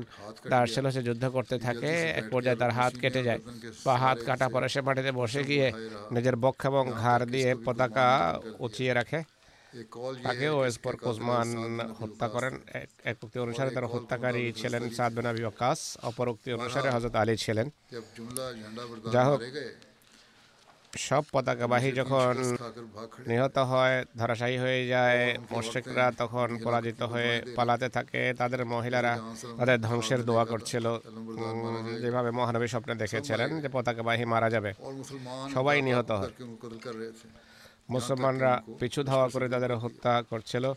[0.51, 3.39] তার সে যুদ্ধ করতে থাকে এক পর্যায়ে তার হাত কেটে যায়
[3.85, 5.67] বা হাত কাটা পরে সে মাটিতে বসে গিয়ে
[6.11, 8.07] নিজের বক্ষ এবং ঘাড় দিয়ে পতাকা
[8.59, 9.19] উঁচিয়ে রাখে
[10.23, 11.47] তাকে ওয়েসপর কোসমান
[11.99, 12.53] হত্যা করেন
[13.03, 15.27] এক উক্তি অনুসারে তার হত্যাকারী ছিলেন সাদ বেন
[16.03, 17.67] অপর উক্তি অনুসারে হজরত আলী ছিলেন
[19.13, 19.39] যাহোক
[20.97, 22.57] সব পতাকাবাহী যখন
[23.27, 29.19] নিহত হয় ধরাশায়ী হয়ে যায় মোশেকরা তখন পরাজিত হয়ে পালাতে থাকে। তাদের মহিলারা
[29.57, 30.85] তাদের ধ্বংসের দোয়া করছিল।
[32.01, 34.73] যেভাবে মহানবী স্বপ্নে দেখেছিলেন যে পতাকাবাহী মারা যাবে।
[35.53, 36.31] সবাই নিহত হয়।
[37.89, 40.73] মুসলমানরা পিছু ধাওয়া করে তাদের হত্যা করছিল।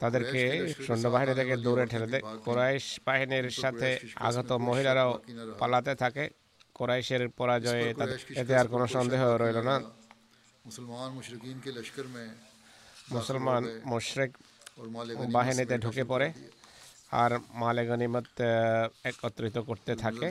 [0.00, 5.18] তাদেরকে সৈন্যবাহিনী থেকে দূরে ঠেলে দেয়। কোরাইশ বাহিনীর সাথে আগত মহিলারাও
[5.58, 6.30] পালাতে থাকে।
[6.80, 7.84] কোরাইশের পরাজয়ে
[8.40, 9.76] এতে আর কোনো সন্দেহ রইল না।
[13.14, 13.62] মুসলমান
[13.92, 14.30] মুশরেক
[15.36, 16.28] বাহিনীতে ঢুকে পড়ে
[17.22, 18.28] আর মালে গনিমত
[19.10, 20.26] একত্রিত করতে থাকে।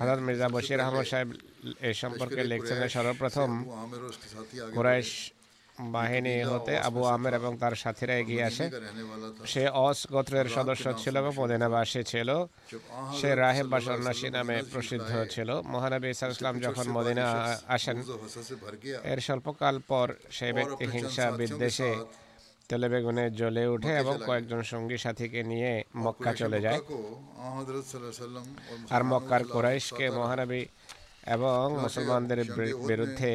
[0.00, 1.28] হাজার মির্জা বশির আহমদ সাহেব
[1.88, 3.50] এ সম্পর্কে লিখছেন সর্বপ্রথম
[4.76, 5.10] কোরাইশ
[5.80, 8.64] বাহিনী হতে আবু আমের এবং তার সাথীরা এগিয়ে আসে।
[9.52, 12.28] সে অস গোত্রের সদস্য ছিল এবং মদিনাবাসী ছিল।
[13.18, 17.24] সে রাহেব বা সন্ন্যাসী নামে প্রসিদ্ধ ছিল। মহানবী ইসলাম যখন মদিনা
[17.68, 17.96] আসেন
[19.12, 21.90] এর স্বল্পকাল পর সে ব্যক্তি হিংসা বিদ্বেষে
[22.68, 26.80] তেলে বেগুনে জ্বলে উঠে এবং কয়েকজন সঙ্গী সাথীকে নিয়ে মক্কা চলে যায়।
[28.90, 30.62] আর মক্কার কোরাইশকে মহানবী
[31.34, 32.40] এবং মুসলমানদের
[32.90, 33.32] বিরুদ্ধে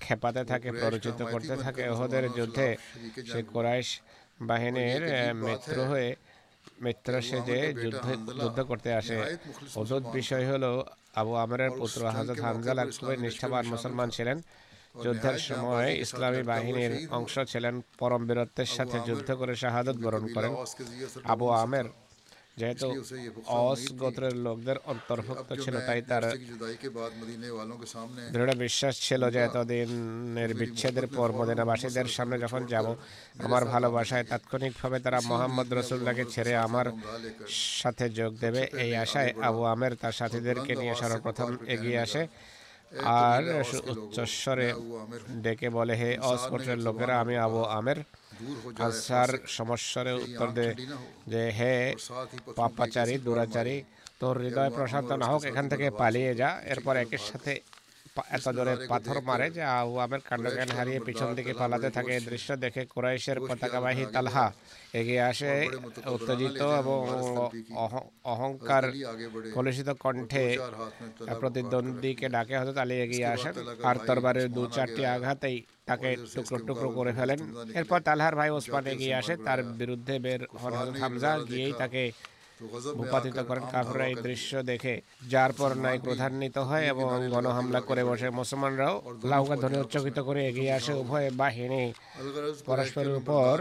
[0.00, 2.68] খেপাতে থাকে প্ররোচিত করতে থাকে। ওহদের যুদ্ধে
[3.30, 3.88] সে কোরাইশ
[4.48, 5.02] বাহিনীর
[5.44, 6.10] মিত্র হয়ে
[6.84, 8.06] মিত্র সেজে যুদ্ধ
[8.42, 9.16] যুদ্ধ করতে আসে।
[9.80, 10.70] অদ্ভুত বিষয় হলো
[11.20, 14.38] আবু আমরের পুত্র হাজরত হামজালা খুবই নিষ্ঠাবান মুসলমান ছিলেন।
[15.04, 20.52] যুদ্ধের সময় ইসলামী বাহিনীর অংশ ছিলেন পরম বীরত্বের সাথে যুদ্ধ করে শাহাদত বরণ করেন।
[21.32, 21.86] আবু আমের
[22.56, 22.88] যেহেতু
[23.60, 26.24] অস গোত্রের লোকদের অন্তর্ভুক্ত ছিল তাই তার
[28.34, 32.86] দৃঢ় বিশ্বাস ছিল যে এতদিনের বিচ্ছেদের পর মদিনাবাসীদের সামনে যখন যাব
[33.44, 36.86] আমার ভালোবাসায় তাৎক্ষণিকভাবে তারা মোহাম্মদ রসুল্লাহকে ছেড়ে আমার
[37.78, 42.22] সাথে যোগ দেবে এই আশায় আবু আমের তার সাথীদেরকে নিয়ে সর্বপ্রথম এগিয়ে আসে
[43.18, 43.42] আর
[43.92, 44.68] উচ্চস্বরে
[45.44, 47.98] ডেকে বলে হে অস গোত্রের লোকেরা আমি আবু আমের
[48.80, 50.68] અસર সমস্যার উত্তর દે
[51.28, 51.74] যে হে
[52.56, 53.76] পাপাচারী দুরাচারী
[54.20, 57.52] তোর হৃদয় প্রশান্ত না হোক এখান থেকে পালিয়ে যা এরপর একের সাথে
[58.36, 62.82] এত জোরে পাথর মারে যে আহওয়াবের কাণ্ডজ্ঞান হারিয়ে পিছন দিকে পালাতে থাকে। এই দৃশ্য দেখে
[62.92, 64.46] কুরাইশের পতাকাবাহী তালহা
[65.00, 65.52] এগিয়ে আসে
[66.14, 67.00] উত্তেজিত এবং
[68.32, 68.84] অহংকার
[69.54, 70.44] কলুষিত কণ্ঠে
[71.40, 73.54] প্রতিদ্বন্দ্বীকে ডাকে হয়তো তালে এগিয়ে আসেন।
[73.88, 75.56] আর তরবারের দু চারটি আঘাতেই
[75.88, 77.38] তাকে টুকরো টুকরো করে ফেলেন।
[77.78, 82.02] এরপর তালহার ভাই ওসমান এগিয়ে আসে তার বিরুদ্ধে বের হন হামজা গিয়েই তাকে
[82.98, 84.94] ভূপাতিত করেন কাফরা দৃশ্য দেখে
[85.32, 88.94] যার পর নাই ক্রোধান্বিত হয় এবং গণহামলা করে বসে মুসলমানরাও
[89.30, 91.84] লাউকা ধ্বনি উচ্চকিত করে এগিয়ে আসে উভয় বাহিনী।
[92.66, 93.52] পরস্পরের উপর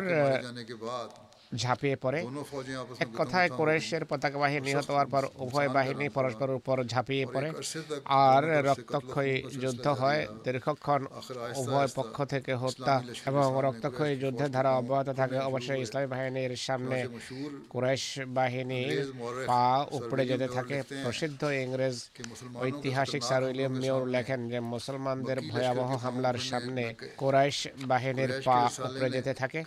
[1.58, 2.20] ঝাঁপিয়ে পড়ে।
[2.99, 7.49] এক কথায় কোরেশের পতাকা বাহিনী নিহত হওয়ার পর উভয় বাহিনী পরস্পর উপর ঝাঁপিয়ে পড়ে।
[8.06, 11.01] আর রক্তক্ষয়ী যুদ্ধ হয়। দীর্ঘক্ষণ
[11.62, 12.95] উভয় পক্ষ থেকে হত্যা
[13.26, 16.97] এবং রক্তক্ষয়ী যুদ্ধের ধারা অব্যাহত থাকে। অবশ্যই ইসলামী বাহিনীর সামনে
[17.70, 18.06] কুরাইশ
[18.38, 18.97] বাহিনীর
[19.49, 19.64] পা
[19.97, 21.97] উপড়ে যেতে থাকে। প্রসিদ্ধ ইংরেজ
[22.66, 26.84] ঐতিহাসিক স্যার উইলিয়াম মিওর লেখেন যে মুসলমানদের ভয়াবহ হামলার সামনে
[27.18, 27.58] কোরাইশ
[27.91, 29.60] বাহিনীর পা উপড়ে যেতে থাকে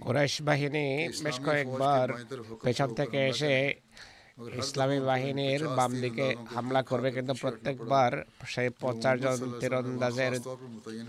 [0.00, 0.77] কোরাইশ বাহিনী
[1.24, 2.06] বেশ কয়েকবার
[2.64, 3.54] পেছন থেকে এসে
[4.62, 8.12] ইসলামী বাহিনীর বাম দিকে হামলা করবে কিন্তু প্রত্যেকবার
[8.52, 10.34] সেই পঞ্চাশ জন তীরন্দাজের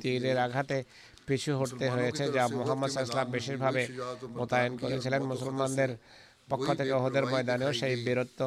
[0.01, 0.77] তীরের আঘাতে
[1.27, 3.83] পিছু হটতে হয়েছে যা মোহাম্মদ ইসলাম বিশেষভাবে
[4.39, 5.91] মোতায়েন করেছিলেন। মুসলমানদের
[6.51, 8.39] পক্ষ থেকে ওহদের ময়দানেও সেই বীরত্ব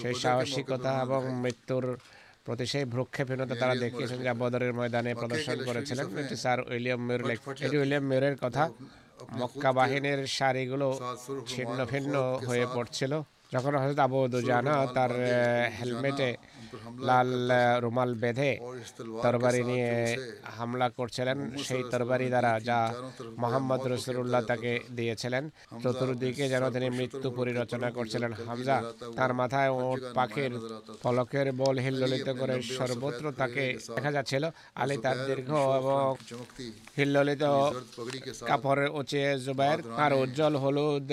[0.00, 1.84] সেই সাহসিকতা এবং মৃত্যুর
[2.44, 6.06] প্রতি সেই ভ্রুক্ষেপীনতা তারা দেখিয়েছেন যা বদরের ময়দানে প্রদর্শন করেছিলেন।
[6.42, 7.22] স্যার উইলিয়াম মিউর
[7.64, 8.64] এটি উইলিয়াম মিউরের কথা।
[9.40, 10.88] মক্কা বাহিনীর সারিগুলো
[11.52, 12.14] ছিন্ন ভিন্ন
[12.48, 13.12] হয়ে পড়ছিল।
[13.54, 15.12] যখন হজরত আবু দুজানা তার
[15.78, 16.30] হেলমেটে
[17.08, 17.30] লাল
[17.84, 18.50] রুমাল বেঁধে
[19.24, 19.92] তরবারি নিয়ে
[20.56, 22.78] হামলা করছিলেন। সেই তরবারি দ্বারা যা
[23.42, 25.44] মোহাম্মদ রসুল্লাহ তাকে দিয়েছিলেন।
[25.82, 28.76] চতুর্দিকে যেন তিনি মৃত্যু পরিরচনা করছিলেন। হামজা
[29.18, 30.52] তার মাথায় ওট পাখির
[31.04, 33.64] পলকের বল হিল্লিত করে সর্বত্র তাকে
[33.96, 34.44] দেখা যাচ্ছিল।
[34.82, 35.50] আলী তার দীর্ঘ
[35.80, 36.00] এবং
[36.98, 37.44] হিল্লিত
[38.48, 41.08] কাপড়ের উঁচিয়ে জুবাইর তার উজ্জ্বল হলুদ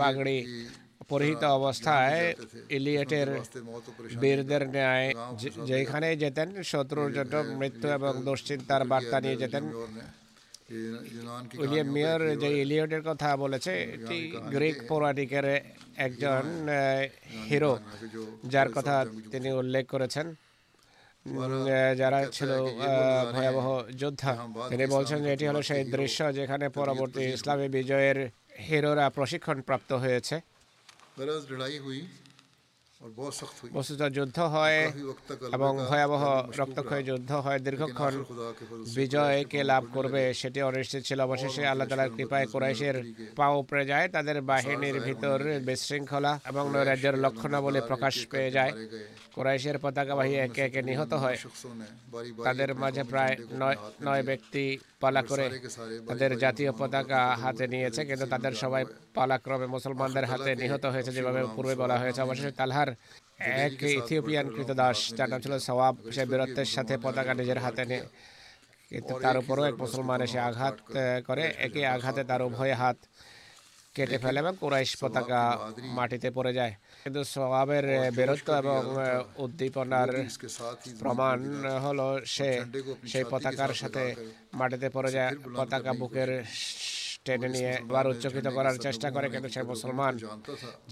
[0.00, 0.38] পাগড়ি
[1.12, 2.22] পরিহিত অবস্থায়
[2.76, 3.28] ইলিয়েটের
[4.22, 5.08] বীরদের ন্যায়
[5.70, 9.64] যেখানে যেতেন শত্রুর জন্য মৃত্যু এবং দুশ্চিন্তার বার্তা নিয়ে যেতেন।
[11.62, 14.18] উইলিয়াম মিয়র যে ইলিয়টের কথা বলেছে এটি
[14.52, 15.46] গ্রিক পৌরাণিকের
[16.06, 16.44] একজন
[17.48, 17.72] হিরো
[18.52, 18.96] যার কথা
[19.32, 20.26] তিনি উল্লেখ করেছেন।
[22.00, 22.50] যারা ছিল
[23.34, 23.66] ভয়াবহ
[24.00, 24.32] যোদ্ধা
[24.70, 28.18] তিনি বলছেন যে এটি হলো সেই দৃশ্য যেখানে পরবর্তী ইসলামী বিজয়ের
[28.66, 30.36] হিরোরা প্রশিক্ষণ প্রাপ্ত হয়েছে।
[31.18, 32.00] गरज लड़ाई हुई।
[33.74, 34.80] বস্তুত যুদ্ধ হয়
[35.56, 36.22] এবং ভয়াবহ
[36.60, 38.14] রক্তক্ষয় যুদ্ধ হয় দীর্ঘক্ষণ
[38.96, 42.96] বিজয় কে লাভ করবে সেটি অনিশ্চিত ছিল অবশেষে আল্লাহ তালার কৃপায় কোরাইশের
[43.36, 48.72] পা উপরে যায় তাদের বাহিনীর ভিতর বিশৃঙ্খলা এবং নৈরাজ্যের লক্ষণাবলী প্রকাশ পেয়ে যায়
[49.34, 51.38] কোরাইশের পতাকাবাহী একে একে নিহত হয়
[52.46, 53.76] তাদের মাঝে প্রায় নয়
[54.06, 54.64] নয় ব্যক্তি
[55.00, 55.46] পালা করে
[56.08, 58.82] তাদের জাতীয় পতাকা হাতে নিয়েছে কিন্তু তাদের সবাই
[59.14, 62.90] পালাক্রমে মুসলমানদের হাতে নিহত হয়েছে যেভাবে পূর্বে বলা হয়েছে অবশেষে তালহার
[63.64, 68.06] এক ইথিওপিয়ান কৃতদাস যার নাম ছিল সওয়াব সে বীরত্বের সাথে পতাকা নিজের হাতে নেয়।
[68.90, 70.76] কিন্তু তার উপরও এক মুসলমান এসে আঘাত
[71.26, 72.98] করে একে আঘাতে তার উভয় হাত
[73.94, 75.40] কেটে ফেলে এবং কোরাইশ পতাকা
[75.96, 76.74] মাটিতে পড়ে যায়।
[77.04, 77.84] কিন্তু সবাবের
[78.18, 78.80] বেরত্ব এবং
[79.44, 80.10] উদ্দীপনার
[81.00, 81.38] প্রমাণ
[81.84, 82.50] হলো সে
[83.12, 84.04] সেই পতাকার সাথে
[84.58, 86.30] মাটিতে পড়ে যায় পতাকা বুকের
[87.24, 90.14] টেনে নিয়ে আবার উচ্চকিত করার চেষ্টা করে কিন্তু সে মুসলমান?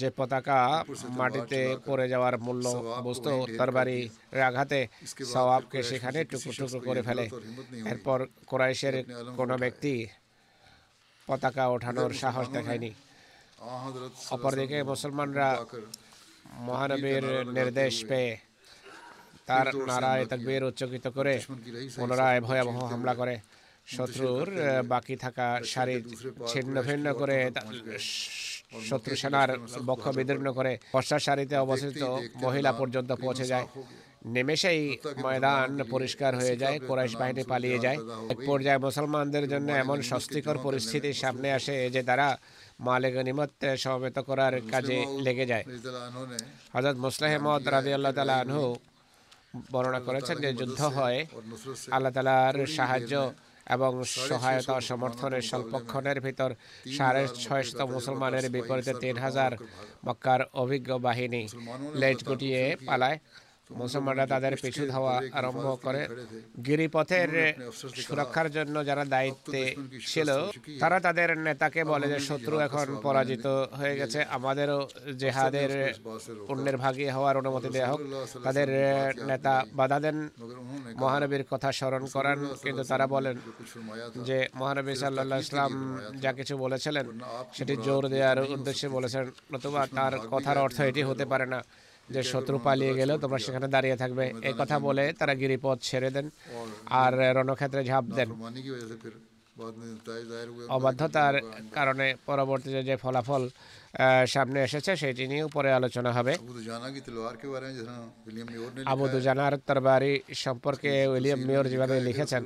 [0.00, 0.58] যে পতাকা
[1.20, 2.66] মাটিতে পড়ে যাওয়ার মূল্য
[3.04, 3.26] বুঝত
[3.58, 3.98] তরবারি
[4.48, 4.80] আঘাতে
[5.32, 7.24] সওয়াবকে সেখানে টুকরো টুকরো করে ফেলে।
[7.92, 8.18] এরপর
[8.50, 8.96] কোরাইশের
[9.38, 9.94] কোনো ব্যক্তি
[11.28, 12.90] পতাকা ওঠানোর সাহস দেখায়নি।
[14.34, 15.48] অপরদিকে মুসলমানরা
[16.68, 17.24] মহানবীর
[17.56, 18.30] নির্দেশ পেয়ে
[19.48, 21.34] তার নারায় তাকবীর উচ্চকিত করে
[21.96, 23.36] পুনরায় ভয়াবহ হামলা করে।
[23.86, 24.48] শত্রুর
[24.92, 26.02] বাকি থাকা শারীর
[26.50, 27.38] ছিন্ন ভিন্ন করে
[28.88, 29.50] শত্রু সেনার
[29.88, 32.02] বক্ষ বিদীর্ণ করে পশ্চাৎ সারিতে অবস্থিত
[32.44, 33.66] মহিলা পর্যন্ত পৌঁছে যায়।
[34.34, 34.82] নেমেষেই
[35.22, 37.98] ময়দান পরিষ্কার হয়ে যায় কোরাইশ বাহিনী পালিয়ে যায়।
[38.32, 42.28] এক পর্যায়ে মুসলমানদের জন্য এমন স্বস্তিকর পরিস্থিতি সামনে আসে যে তারা
[42.86, 43.50] মালে গনিমত
[43.82, 45.64] সমবেত করার কাজে লেগে যায়।
[46.74, 48.64] হজরত মুসলাহমদ রাজি আল্লাহ তালা আনহু
[49.72, 51.18] বর্ণনা করেছেন যে যুদ্ধ হয়
[51.96, 53.14] আল্লাহ তালার সাহায্য
[53.66, 53.92] এবং
[54.28, 56.50] সহায়তা সমর্থনের স্বল্পক্ষণের ভিতর
[56.96, 59.52] সাড়ে ছয়শত মুসলমানের বিপরীতে তিন হাজার
[60.06, 61.42] মক্কার অভিজ্ঞ বাহিনী
[61.94, 63.18] লেজ গুটিয়ে পালায়।
[63.80, 66.02] মুসলমানরা তাদের পিছু ধাওয়া আরম্ভ করে।
[66.66, 67.30] গিরিপথের
[68.06, 70.30] সুরক্ষার জন্য যারা দায়িত্বে ছিল,
[70.80, 73.46] তারা তাদের নেতাকে বলে যে, শত্রু এখন পরাজিত
[73.80, 75.94] হয়ে গেছে। আমাদেরও জেহাদের
[76.48, 78.00] অন্যের ভাগে হওয়ার অনুমতি দেওয়া হোক।
[78.42, 78.68] তাদের
[79.26, 80.28] নেতা বাধা দেন।
[80.96, 83.36] মহানবীর কথা স্মরণ করান। কিন্তু তারা বলেন
[84.24, 85.72] যে, মহানবী সাল্লা ইসলাম
[86.20, 87.06] যা কিছু বলেছিলেন,
[87.52, 91.60] সেটি জোর দেওয়ার উদ্দেশ্যে বলেছেন, নতুবা তার কথার অর্থ এটি হতে পারে না।
[92.08, 96.26] যে শত্রু পালিয়ে গেলেও তোমরা সেখানে দাঁড়িয়ে থাকবে। এই কথা বলে তারা গিরিপথ ছেড়ে দেন।
[97.02, 98.28] আর রণক্ষেত্রে ঝাঁপ দেন।
[100.76, 101.34] অবাধ্যতার
[101.72, 103.42] কারণে পরবর্তীতে যে ফলাফল
[104.34, 106.32] সামনে এসেছে সেটি নিয়েও পরে আলোচনা হবে।
[108.92, 110.12] আবু দুজানার তরবারি
[110.44, 112.42] সম্পর্কে উইলিয়াম মেয়র যেভাবে লিখেছেন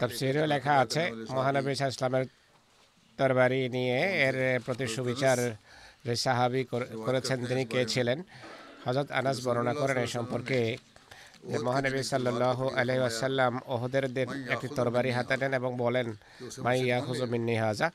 [0.00, 1.02] তফসিরেও লেখা আছে
[1.36, 2.24] মহানবী ইসলামের
[3.18, 5.38] তরবারি নিয়ে এর প্রতি সুবিচার
[6.06, 6.62] যে সাহাবি
[7.06, 8.18] করেছেন তিনি কে ছিলেন?
[8.86, 10.58] হজরত আনাস বর্ণনা করেন এ সম্পর্কে
[11.66, 14.04] মহানবী সাল্লাহ আলহি আসাল্লাম ওহদের
[14.54, 16.06] একটি তরবারি হাতে নেন এবং বলেন
[16.64, 17.88] মাই ইয়া হুজমিন্নি হাজা।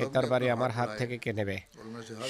[0.00, 1.56] এই তরবারি আমার হাত থেকে কে নেবে?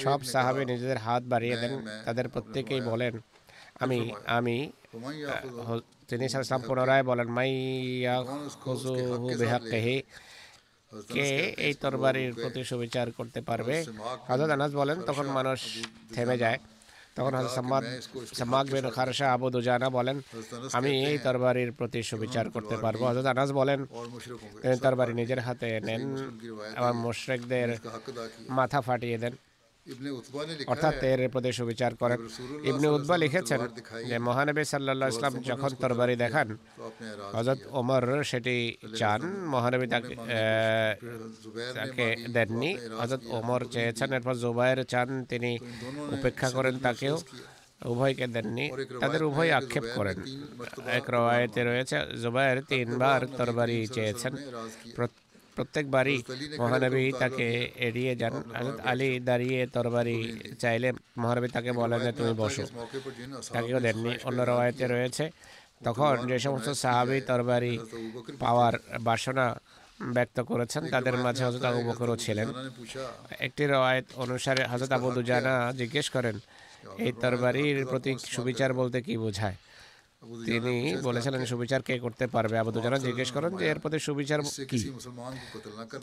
[0.03, 1.73] সব সাহাবি নিজেদের হাত বাড়িয়ে দেন
[2.05, 3.13] তাদের প্রত্যেকেই বলেন
[3.83, 3.99] আমি
[4.37, 4.57] আমি
[6.09, 7.49] তিনি সাল্লাম পুনরায় বলেন মাই
[8.01, 8.15] ইয়া
[8.63, 8.93] হুজু
[9.39, 9.97] বেহাক্কেহি।
[11.15, 11.27] কে
[11.67, 13.75] এই তরবারির প্রতি সুবিচার করতে পারবে?
[14.29, 15.59] হজরত আনাস বলেন তখন মানুষ
[16.15, 16.59] থেমে যায়।
[17.17, 17.53] তখন হজরত
[18.39, 20.17] সাম্মাদ বিন খারশা আবু দুজানা বলেন
[20.77, 23.79] আমি এই তরবারির প্রতি সুবিচার করতে পারব। হজরত আনাস বলেন
[24.83, 26.01] তরবারি নিজের হাতে নেন
[26.79, 27.69] আমার মুশরেকদের
[28.57, 29.33] মাথা ফাটিয়ে দেন।
[30.71, 32.19] অর্থাৎ এর প্রদেশ বিচার করেন।
[32.69, 33.59] ইবনে উদ্বা লিখেছেন
[34.09, 36.47] যে মহানবী সাল্লাহ ইসলাম যখন তরবারি দেখান
[37.35, 38.55] হজরত ওমর সেটি
[38.99, 39.21] চান
[39.53, 40.13] মহানবী তাকে
[41.77, 42.05] তাকে
[42.35, 45.51] দেননি। হজরত ওমর চেয়েছেন এরপর জুবাইর চান তিনি
[46.15, 47.15] উপেক্ষা করেন তাকেও
[47.91, 48.65] উভয়কে দেননি।
[49.01, 50.17] তাদের উভয় আক্ষেপ করেন।
[50.97, 54.33] এক রওয়ায়তে রয়েছে জুবাইর তিনবার তরবারি চেয়েছেন।
[55.55, 56.17] প্রত্যেকবারই
[56.61, 57.47] মহানবী তাকে
[57.87, 58.33] এড়িয়ে যান।
[58.91, 60.17] আলী দাঁড়িয়ে তরবারি
[60.59, 60.89] চাইলে
[61.21, 62.63] মহানবী তাকে বলেন যে, তুমি বসো।
[63.53, 65.25] তাকেও দেননি। অন্য রবায়তে রয়েছে।
[65.85, 67.73] তখন যে সমস্ত সাহাবি তরবারি
[68.39, 68.73] পাওয়ার
[69.07, 69.45] বাসনা
[70.15, 72.47] ব্যক্ত করেছেন, তাদের মাঝে হজরত আবু বকরও ছিলেন।
[73.45, 76.35] একটি রওয়ায়ত অনুসারে হজরত আবু দুজানা জিজ্ঞেস করেন,
[77.05, 79.57] এই তরবারির প্রতি সুবিচার বলতে কি বোঝায়?
[80.47, 80.75] তিনি
[81.07, 82.55] বলেছিলেন সুবিচার কে করতে পারবে?
[82.61, 84.39] আবু দুজানা জিজ্ঞেস করেন যে এর প্রতি সুবিচার
[84.71, 84.79] কি?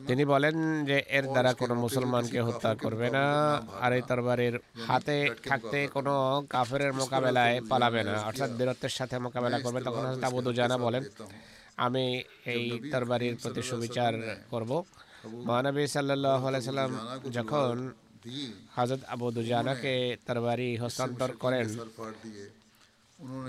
[0.08, 0.56] তিনি বলেন
[0.88, 3.24] যে এর দ্বারা কোনো মুসলমানকে হত্যা করবে না
[3.84, 4.54] আর এই তরবারির
[4.88, 5.16] হাতে
[5.48, 6.14] থাকতে কোনো
[6.52, 8.14] কাফের মোকাবেলায় পালাবে না?
[8.28, 9.80] অর্থাৎ বীরত্বের সাথে মোকাবেলা করবে?
[9.86, 11.02] তখন আবু দুজানা বলেন
[11.86, 12.04] আমি
[12.54, 14.12] এই তরবারির প্রতি সুবিচার
[14.52, 14.70] করব।
[15.46, 16.90] মহানবী সাল্লাহ সাল্লাম
[17.36, 17.72] যখন
[18.76, 19.94] হজরত আবু দুজানাকে
[20.26, 21.66] তরবারি হস্তান্তর করেন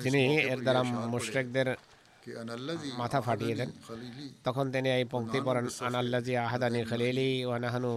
[0.03, 0.81] তিনি এর দ্বারা
[1.13, 1.67] মুশরেকদের
[3.01, 3.69] মাথা ফাটিয়ে দেন
[4.45, 7.91] তখন তিনি এই পঙ্ক্তি পড়েন আনাল্লাজি আহাদানি খালিলি ওয়ানাহানু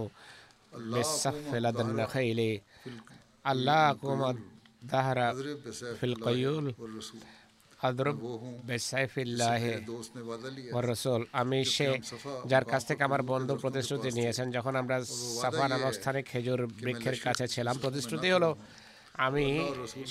[2.13, 2.51] খাইলি
[3.45, 4.37] আল্লাহ কুমাদ
[4.91, 5.27] দাহরা
[5.97, 6.65] ফিল কয়ুল
[7.79, 8.17] আদরব
[8.67, 9.73] বেসাইফিল্লাহে
[10.83, 11.87] রসুল আমি সে
[12.51, 14.97] যার কাছ থেকে আমার বন্ধু প্রতিশ্রুতি নিয়েছেন যখন আমরা
[15.41, 18.49] সাফা নামক স্থানে খেজুর বৃক্ষের কাছে ছিলাম প্রতিশ্রুতি হলো
[19.19, 19.45] আমি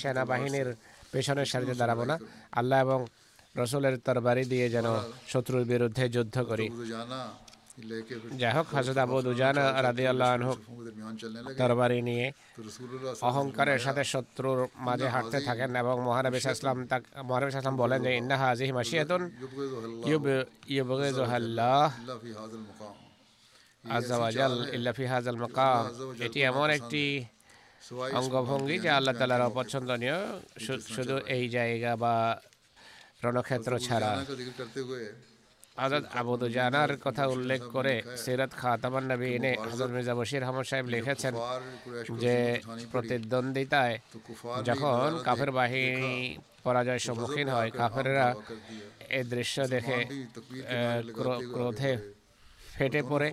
[0.00, 0.68] সেনাবাহিনীর
[1.14, 2.16] পেছনের সারিতে দাঁড়াবো না।
[2.58, 3.00] আল্লাহ এবং
[3.60, 4.86] রসুলের তরবারি দিয়ে যেন
[5.32, 6.66] শত্রুর বিরুদ্ধে যুদ্ধ করি।
[8.40, 8.66] যাই হোক
[9.04, 9.18] আবু
[10.12, 10.30] আল্লাহ
[11.60, 12.26] তরবারি নিয়ে
[13.28, 16.40] অহংকারের সাথে শত্রুর মাঝে হাঁটতে থাকেন এবং মহানবী
[17.30, 19.22] মহানবী বলেন যে ইন্না হাজিহ মাসিয়াতুন
[20.76, 21.88] ইউবগিজুহাল্লাহ
[23.96, 24.54] আজাল
[25.12, 25.82] হাজাল মাকাম।
[26.26, 27.02] এটি এমন একটি
[28.20, 30.18] অঙ্গভঙ্গি যে আল্লাহ তালার অপছন্দনীয়
[30.94, 32.14] শুধু এই জায়গা বা
[33.24, 34.10] রণক্ষেত্র ছাড়া।
[35.76, 40.86] আজাদ আবুদু জানার কথা উল্লেখ করে সিরাত খাতামান নবী এনে হাজর মির্জা বশির আহমদ সাহেব
[40.86, 41.34] লিখেছেন
[42.22, 42.36] যে
[42.92, 43.96] প্রতিদ্বন্দ্বিতায়
[44.64, 46.14] যখন কাফের বাহিনী
[46.64, 48.28] পরাজয় সম্মুখীন হয়, কাফেররা
[49.10, 49.98] এ দৃশ্য দেখে
[51.54, 51.92] ক্রোধে
[52.74, 53.28] ফেটে পড়ে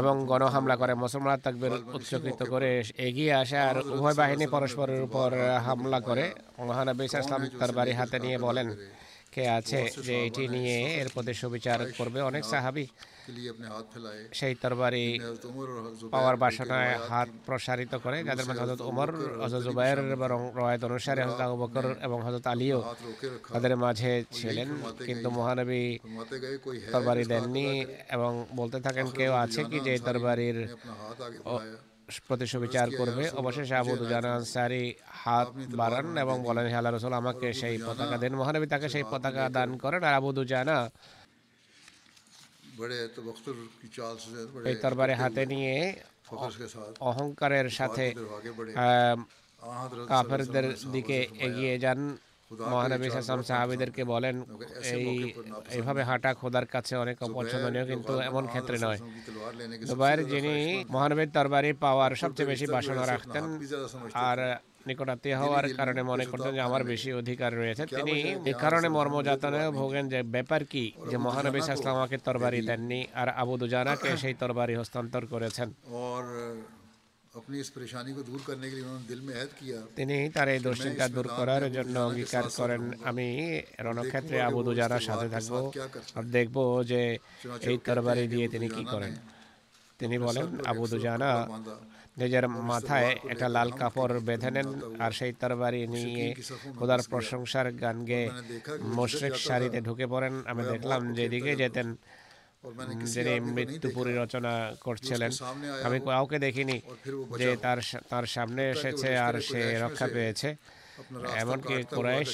[0.00, 2.70] এবং গণহামলা করে মুসলমান তাকবির উৎসকৃত করে
[3.08, 5.30] এগিয়ে আসে আর উভয় বাহিনী পরস্পরের উপর
[5.66, 6.24] হামলা করে।
[6.68, 8.68] মহানবী ইসলাম তার বাড়ি হাতে নিয়ে বলেন
[9.34, 12.86] কে আছে যে এটি নিয়ে এর প্রতি সুবিচার করবে অনেক সাহাবি।
[14.38, 15.04] সেই তরবারি
[16.14, 19.08] পাওয়ার বাসনায় হাত প্রসারিত করে যাদের মধ্যে হজরত উমর
[19.42, 22.78] হজরত জুবাইর এবং রয়েত অনুসারে হজরত আবু বকর এবং হজরত আলীও
[23.54, 24.68] তাদের মাঝে ছিলেন
[25.08, 25.84] কিন্তু মহানবী
[26.92, 27.68] তরবারি দেননি
[28.16, 30.58] এবং বলতে থাকেন কেউ আছে কি যে তরবারির
[32.28, 34.84] প্রতি সুবিচার করবে। অবশেষে আবু দুজানা আনসারি
[35.22, 35.48] হাত
[35.80, 39.70] বাড়ান এবং বলেন হে আল্লাহ রসুল আমাকে সেই পতাকা দেন। মহানবী তাকে সেই পতাকা দান
[39.82, 40.78] করেন আর আবু দুজানা
[44.70, 45.74] এই তরবারে হাতে নিয়ে
[47.00, 48.04] অহংকারের সাথে
[50.08, 52.00] কাফেরদের দিকে এগিয়ে যান।
[52.72, 54.36] মহানবী সাম সাহাবিদেরকে বলেন
[54.96, 55.06] এই
[55.76, 58.98] এইভাবে হাঁটা খোদার কাছে অনেক অপছন্দনীয় কিন্তু এমন ক্ষেত্রে নয়।
[59.88, 60.54] দুবাইয়ের যিনি
[60.94, 63.44] মহানবীর তরবারি পাওয়ার সবচেয়ে বেশি বাসনা রাখতেন
[64.28, 64.38] আর
[64.88, 68.14] নিকট আত্মীয় হওয়ার কারণে মনে করতেন যে আমার বেশি অধিকার রয়েছে। তিনি
[68.50, 70.84] এ কারণে মর্মযাতনে ভোগেন যে ব্যাপার কি?
[71.10, 75.68] যে মহানবী সাহসলাম আমাকে তরবারি দেননি আর আবু দুজানাকে সেই তরবারি হস্তান্তর করেছেন।
[79.98, 83.26] তিনি তার এই দুশ্চিন্তা দূর করার জন্য অঙ্গীকার করেন। আমি
[83.86, 85.54] রণক্ষেত্রে আবু দুজানার সাথে থাকব।
[86.16, 86.56] আর দেখব
[86.90, 87.00] যে
[87.70, 89.12] এই তরবারি দিয়ে তিনি কি করেন।
[90.00, 91.30] তিনি বলেন আবু দুজানা
[92.18, 94.68] নিজের মাথায় একটা লাল কাপড় বেঁধে নেন
[95.04, 96.26] আর সেই তরবারি নিয়ে
[96.78, 98.26] খোদার প্রশংসার গান গেয়ে
[98.96, 101.88] মশ্রিক সারিতে ঢুকে পড়েন। আমি দেখলাম যেদিকে যেতেন
[103.12, 104.52] যিনি মৃত্যু পরিরচনা
[104.86, 105.32] করছিলেন।
[105.86, 106.76] আমি কাউকে দেখিনি
[107.38, 107.78] যে তার
[108.10, 110.48] তার সামনে এসেছে আর সে রক্ষা পেয়েছে।
[111.36, 112.32] এমনকি কোরাইশ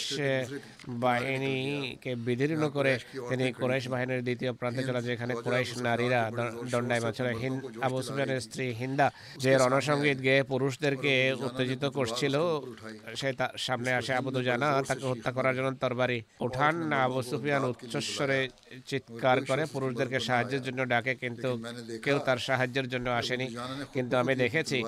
[0.88, 2.92] বাহিনীকে বিদীর্ণ করে
[3.28, 6.20] তিনি কোরাইশ বাহিনীর দ্বিতীয় প্রান্তে চলে যেখানে কোরাইশ নারীরা
[6.70, 7.26] দণ্ডায়মান ছিল
[7.82, 9.06] আবু সুফিয়ানের স্ত্রী হিন্দা
[9.38, 12.34] যে রণসঙ্গীত গেয়ে পুরুষদেরকে উত্তেজিত করছিল
[13.16, 18.48] সে তার সামনে আসে আবু দুজানা তাকে হত্যা করার জন্য তরবারি উঠান। আবু সুফিয়ান উচ্চস্বরে
[18.90, 21.50] চিৎকার করে পুরুষদেরকে সাহায্যের জন্য ডাকে, কিন্তু
[22.04, 23.46] কেউ তার সাহায্যের জন্য আসেনি।
[23.94, 24.78] কিন্তু আমি দেখেছি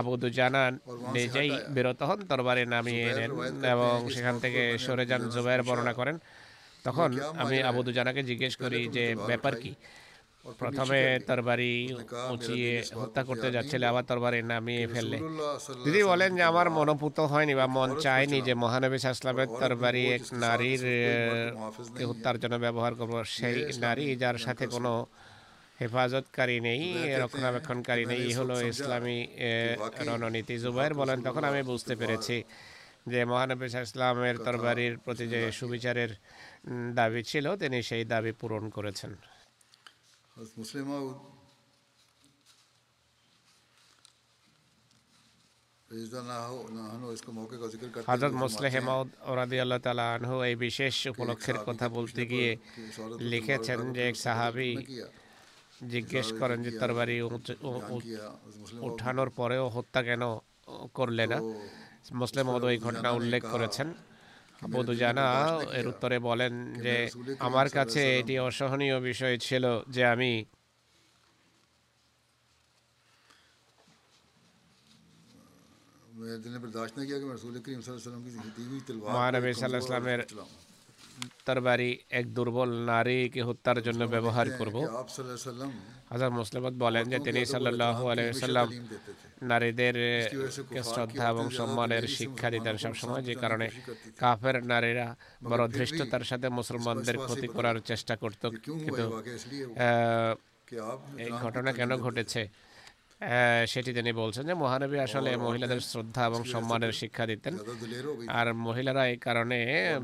[0.00, 0.62] আবু দুজানা
[1.16, 3.30] নিজেই বিরত হন, তরবারে নামিয়ে এলেন
[3.74, 6.16] এবং সেখান থেকে সরে যান, জুবাইর বর্ণনা করেন।
[6.84, 7.10] তখন
[7.42, 9.72] আমি আবু দুজানাকে জিজ্ঞেস করি যে, ব্যাপার কি?
[10.60, 11.72] প্রথমে তরবারি
[12.34, 15.18] উঁচিয়ে হত্যা করতে যাচ্ছিলে আবার তরবারি নামিয়ে ফেললে।
[15.84, 20.82] দিদি বলেন যে আমার মনোপুত হয়নি বা মন চায়নি যে মহানবী ইসলামের তরবারি এক নারীর
[22.10, 24.92] হত্যার জন্য ব্যবহার করব। সেই নারী যার সাথে কোনো
[25.80, 26.82] হেফাজতকারী নেই
[27.22, 29.18] রক্ষণাবেক্ষণকারী নেই। হলো ইসলামী
[30.08, 32.36] রণনীতি। জুবাইর বলেন তখন আমি বুঝতে পেরেছি
[33.12, 36.10] যে মহানবী ইসলামের তরবারির প্রতি যে সুবিচারের
[36.94, 39.12] দাবি ছিল তিনি সেই দাবি পূরণ করেছেন।
[40.36, 41.16] אז מוסלם אאוד,
[48.08, 52.50] হজরত মুসলে হেমদ ওরাদি আল্লাহ তালা আনহু এই বিশেষ উপলক্ষের কথা বলতে গিয়ে
[53.32, 54.70] লিখেছেন যে এক সাহাবি
[55.84, 57.16] জিজ্ঞেস করেন যে তার বাড়ি
[58.88, 60.22] উঠানোর পরেও হত্যা কেন
[60.94, 61.38] করলে না
[62.20, 63.88] মুসলে মহোদয় ওই ঘটনা উল্লেখ করেছেন
[64.62, 64.78] আবু
[65.78, 66.52] এর উত্তরে বলেন
[66.84, 66.94] যে
[67.38, 70.32] আমার কাছে এটি অসহনীয় বিষয় ছিল যে আমি
[79.06, 80.20] মহানবী সাল্লাহ ইসলামের
[81.46, 84.76] তার বাড়ি এক দুর্বল নারীকে হত্যার জন্য ব্যবহার করব।
[86.12, 88.68] হাজার মুসলিমত বলেন যে তিনি সাল্লাহ আলাইসাল্লাম
[89.42, 89.96] নারীদের
[90.90, 93.66] শ্রদ্ধা এবং সম্মানের শিক্ষা দিতেন সবসময় যে কারণে
[94.18, 95.06] কাফের নারীরা
[95.50, 98.42] বড় ধৃষ্টতার সাথে মুসলমানদের ক্ষতি করার চেষ্টা করত।
[98.84, 99.04] কিন্তু
[101.24, 102.42] এই ঘটনা কেন ঘটেছে?
[103.72, 107.54] সেটি তিনি বলছেন যে মহানবী আসলে মহিলাদের শ্রদ্ধা এবং সম্মানের শিক্ষা দিতেন।
[108.38, 109.58] আর মহিলারা এই কারণে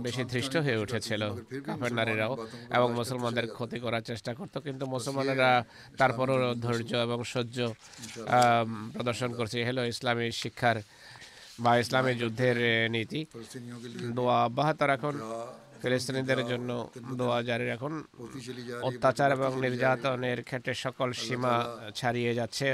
[0.04, 1.22] বেশি ধৃষ্ট হয়ে উঠেছিল
[1.66, 2.34] কাফের নারীরাও
[2.76, 5.50] এবং মুসলমানদের ক্ষতি করার চেষ্টা করত কিন্তু মুসলমানেরা
[6.00, 7.56] তারপরও ধৈর্য এবং সহ্য
[8.94, 10.76] প্রদর্শন করছে। হলো ইসলামী শিক্ষার
[11.64, 12.56] বা ইসলামী যুদ্ধের
[12.94, 13.20] নীতি।
[14.16, 15.14] দোয়া অব্যাহত রাখুন।
[15.82, 16.70] ফিলিস্তিনিদের জন্য
[17.18, 17.94] দোয়া জারি রাখুন।
[18.88, 21.54] অত্যাচার এবং নির্যাতনের ক্ষেত্রে সকল সীমা
[21.98, 22.68] ছাড়িয়ে যাচ্ছে।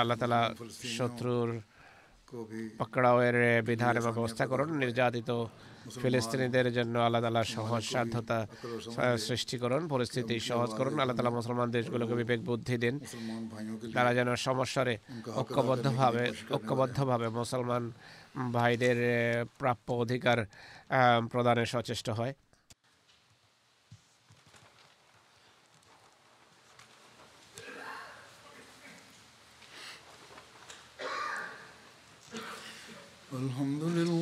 [0.00, 0.42] আল্লাহ তালা
[0.96, 1.48] শত্রুর
[2.78, 3.36] পকড়াওয়ের
[3.68, 5.30] বিধান এবং ব্যবস্থা করুন। নির্যাতিত
[6.02, 8.38] ফিলিস্তিনিদের জন্য আল্লাহ তালা সহজ সাধ্যতা
[9.28, 12.94] সৃষ্টি করুন পরিস্থিতি সহজ করুন আল্লাহ তালা মুসলমান দেশগুলোকে বিবেক বুদ্ধি দিন।
[13.96, 14.94] তারা যেন সমস্যারে
[15.40, 16.24] ঐক্যবদ্ধভাবে
[16.56, 17.82] ঐক্যবদ্ধভাবে মুসলমান
[18.56, 18.98] ভাইদের
[19.60, 20.38] প্রাপ্য অধিকার
[21.32, 22.34] প্রদানে সচেষ্ট হয়।
[33.46, 34.21] الحمد لله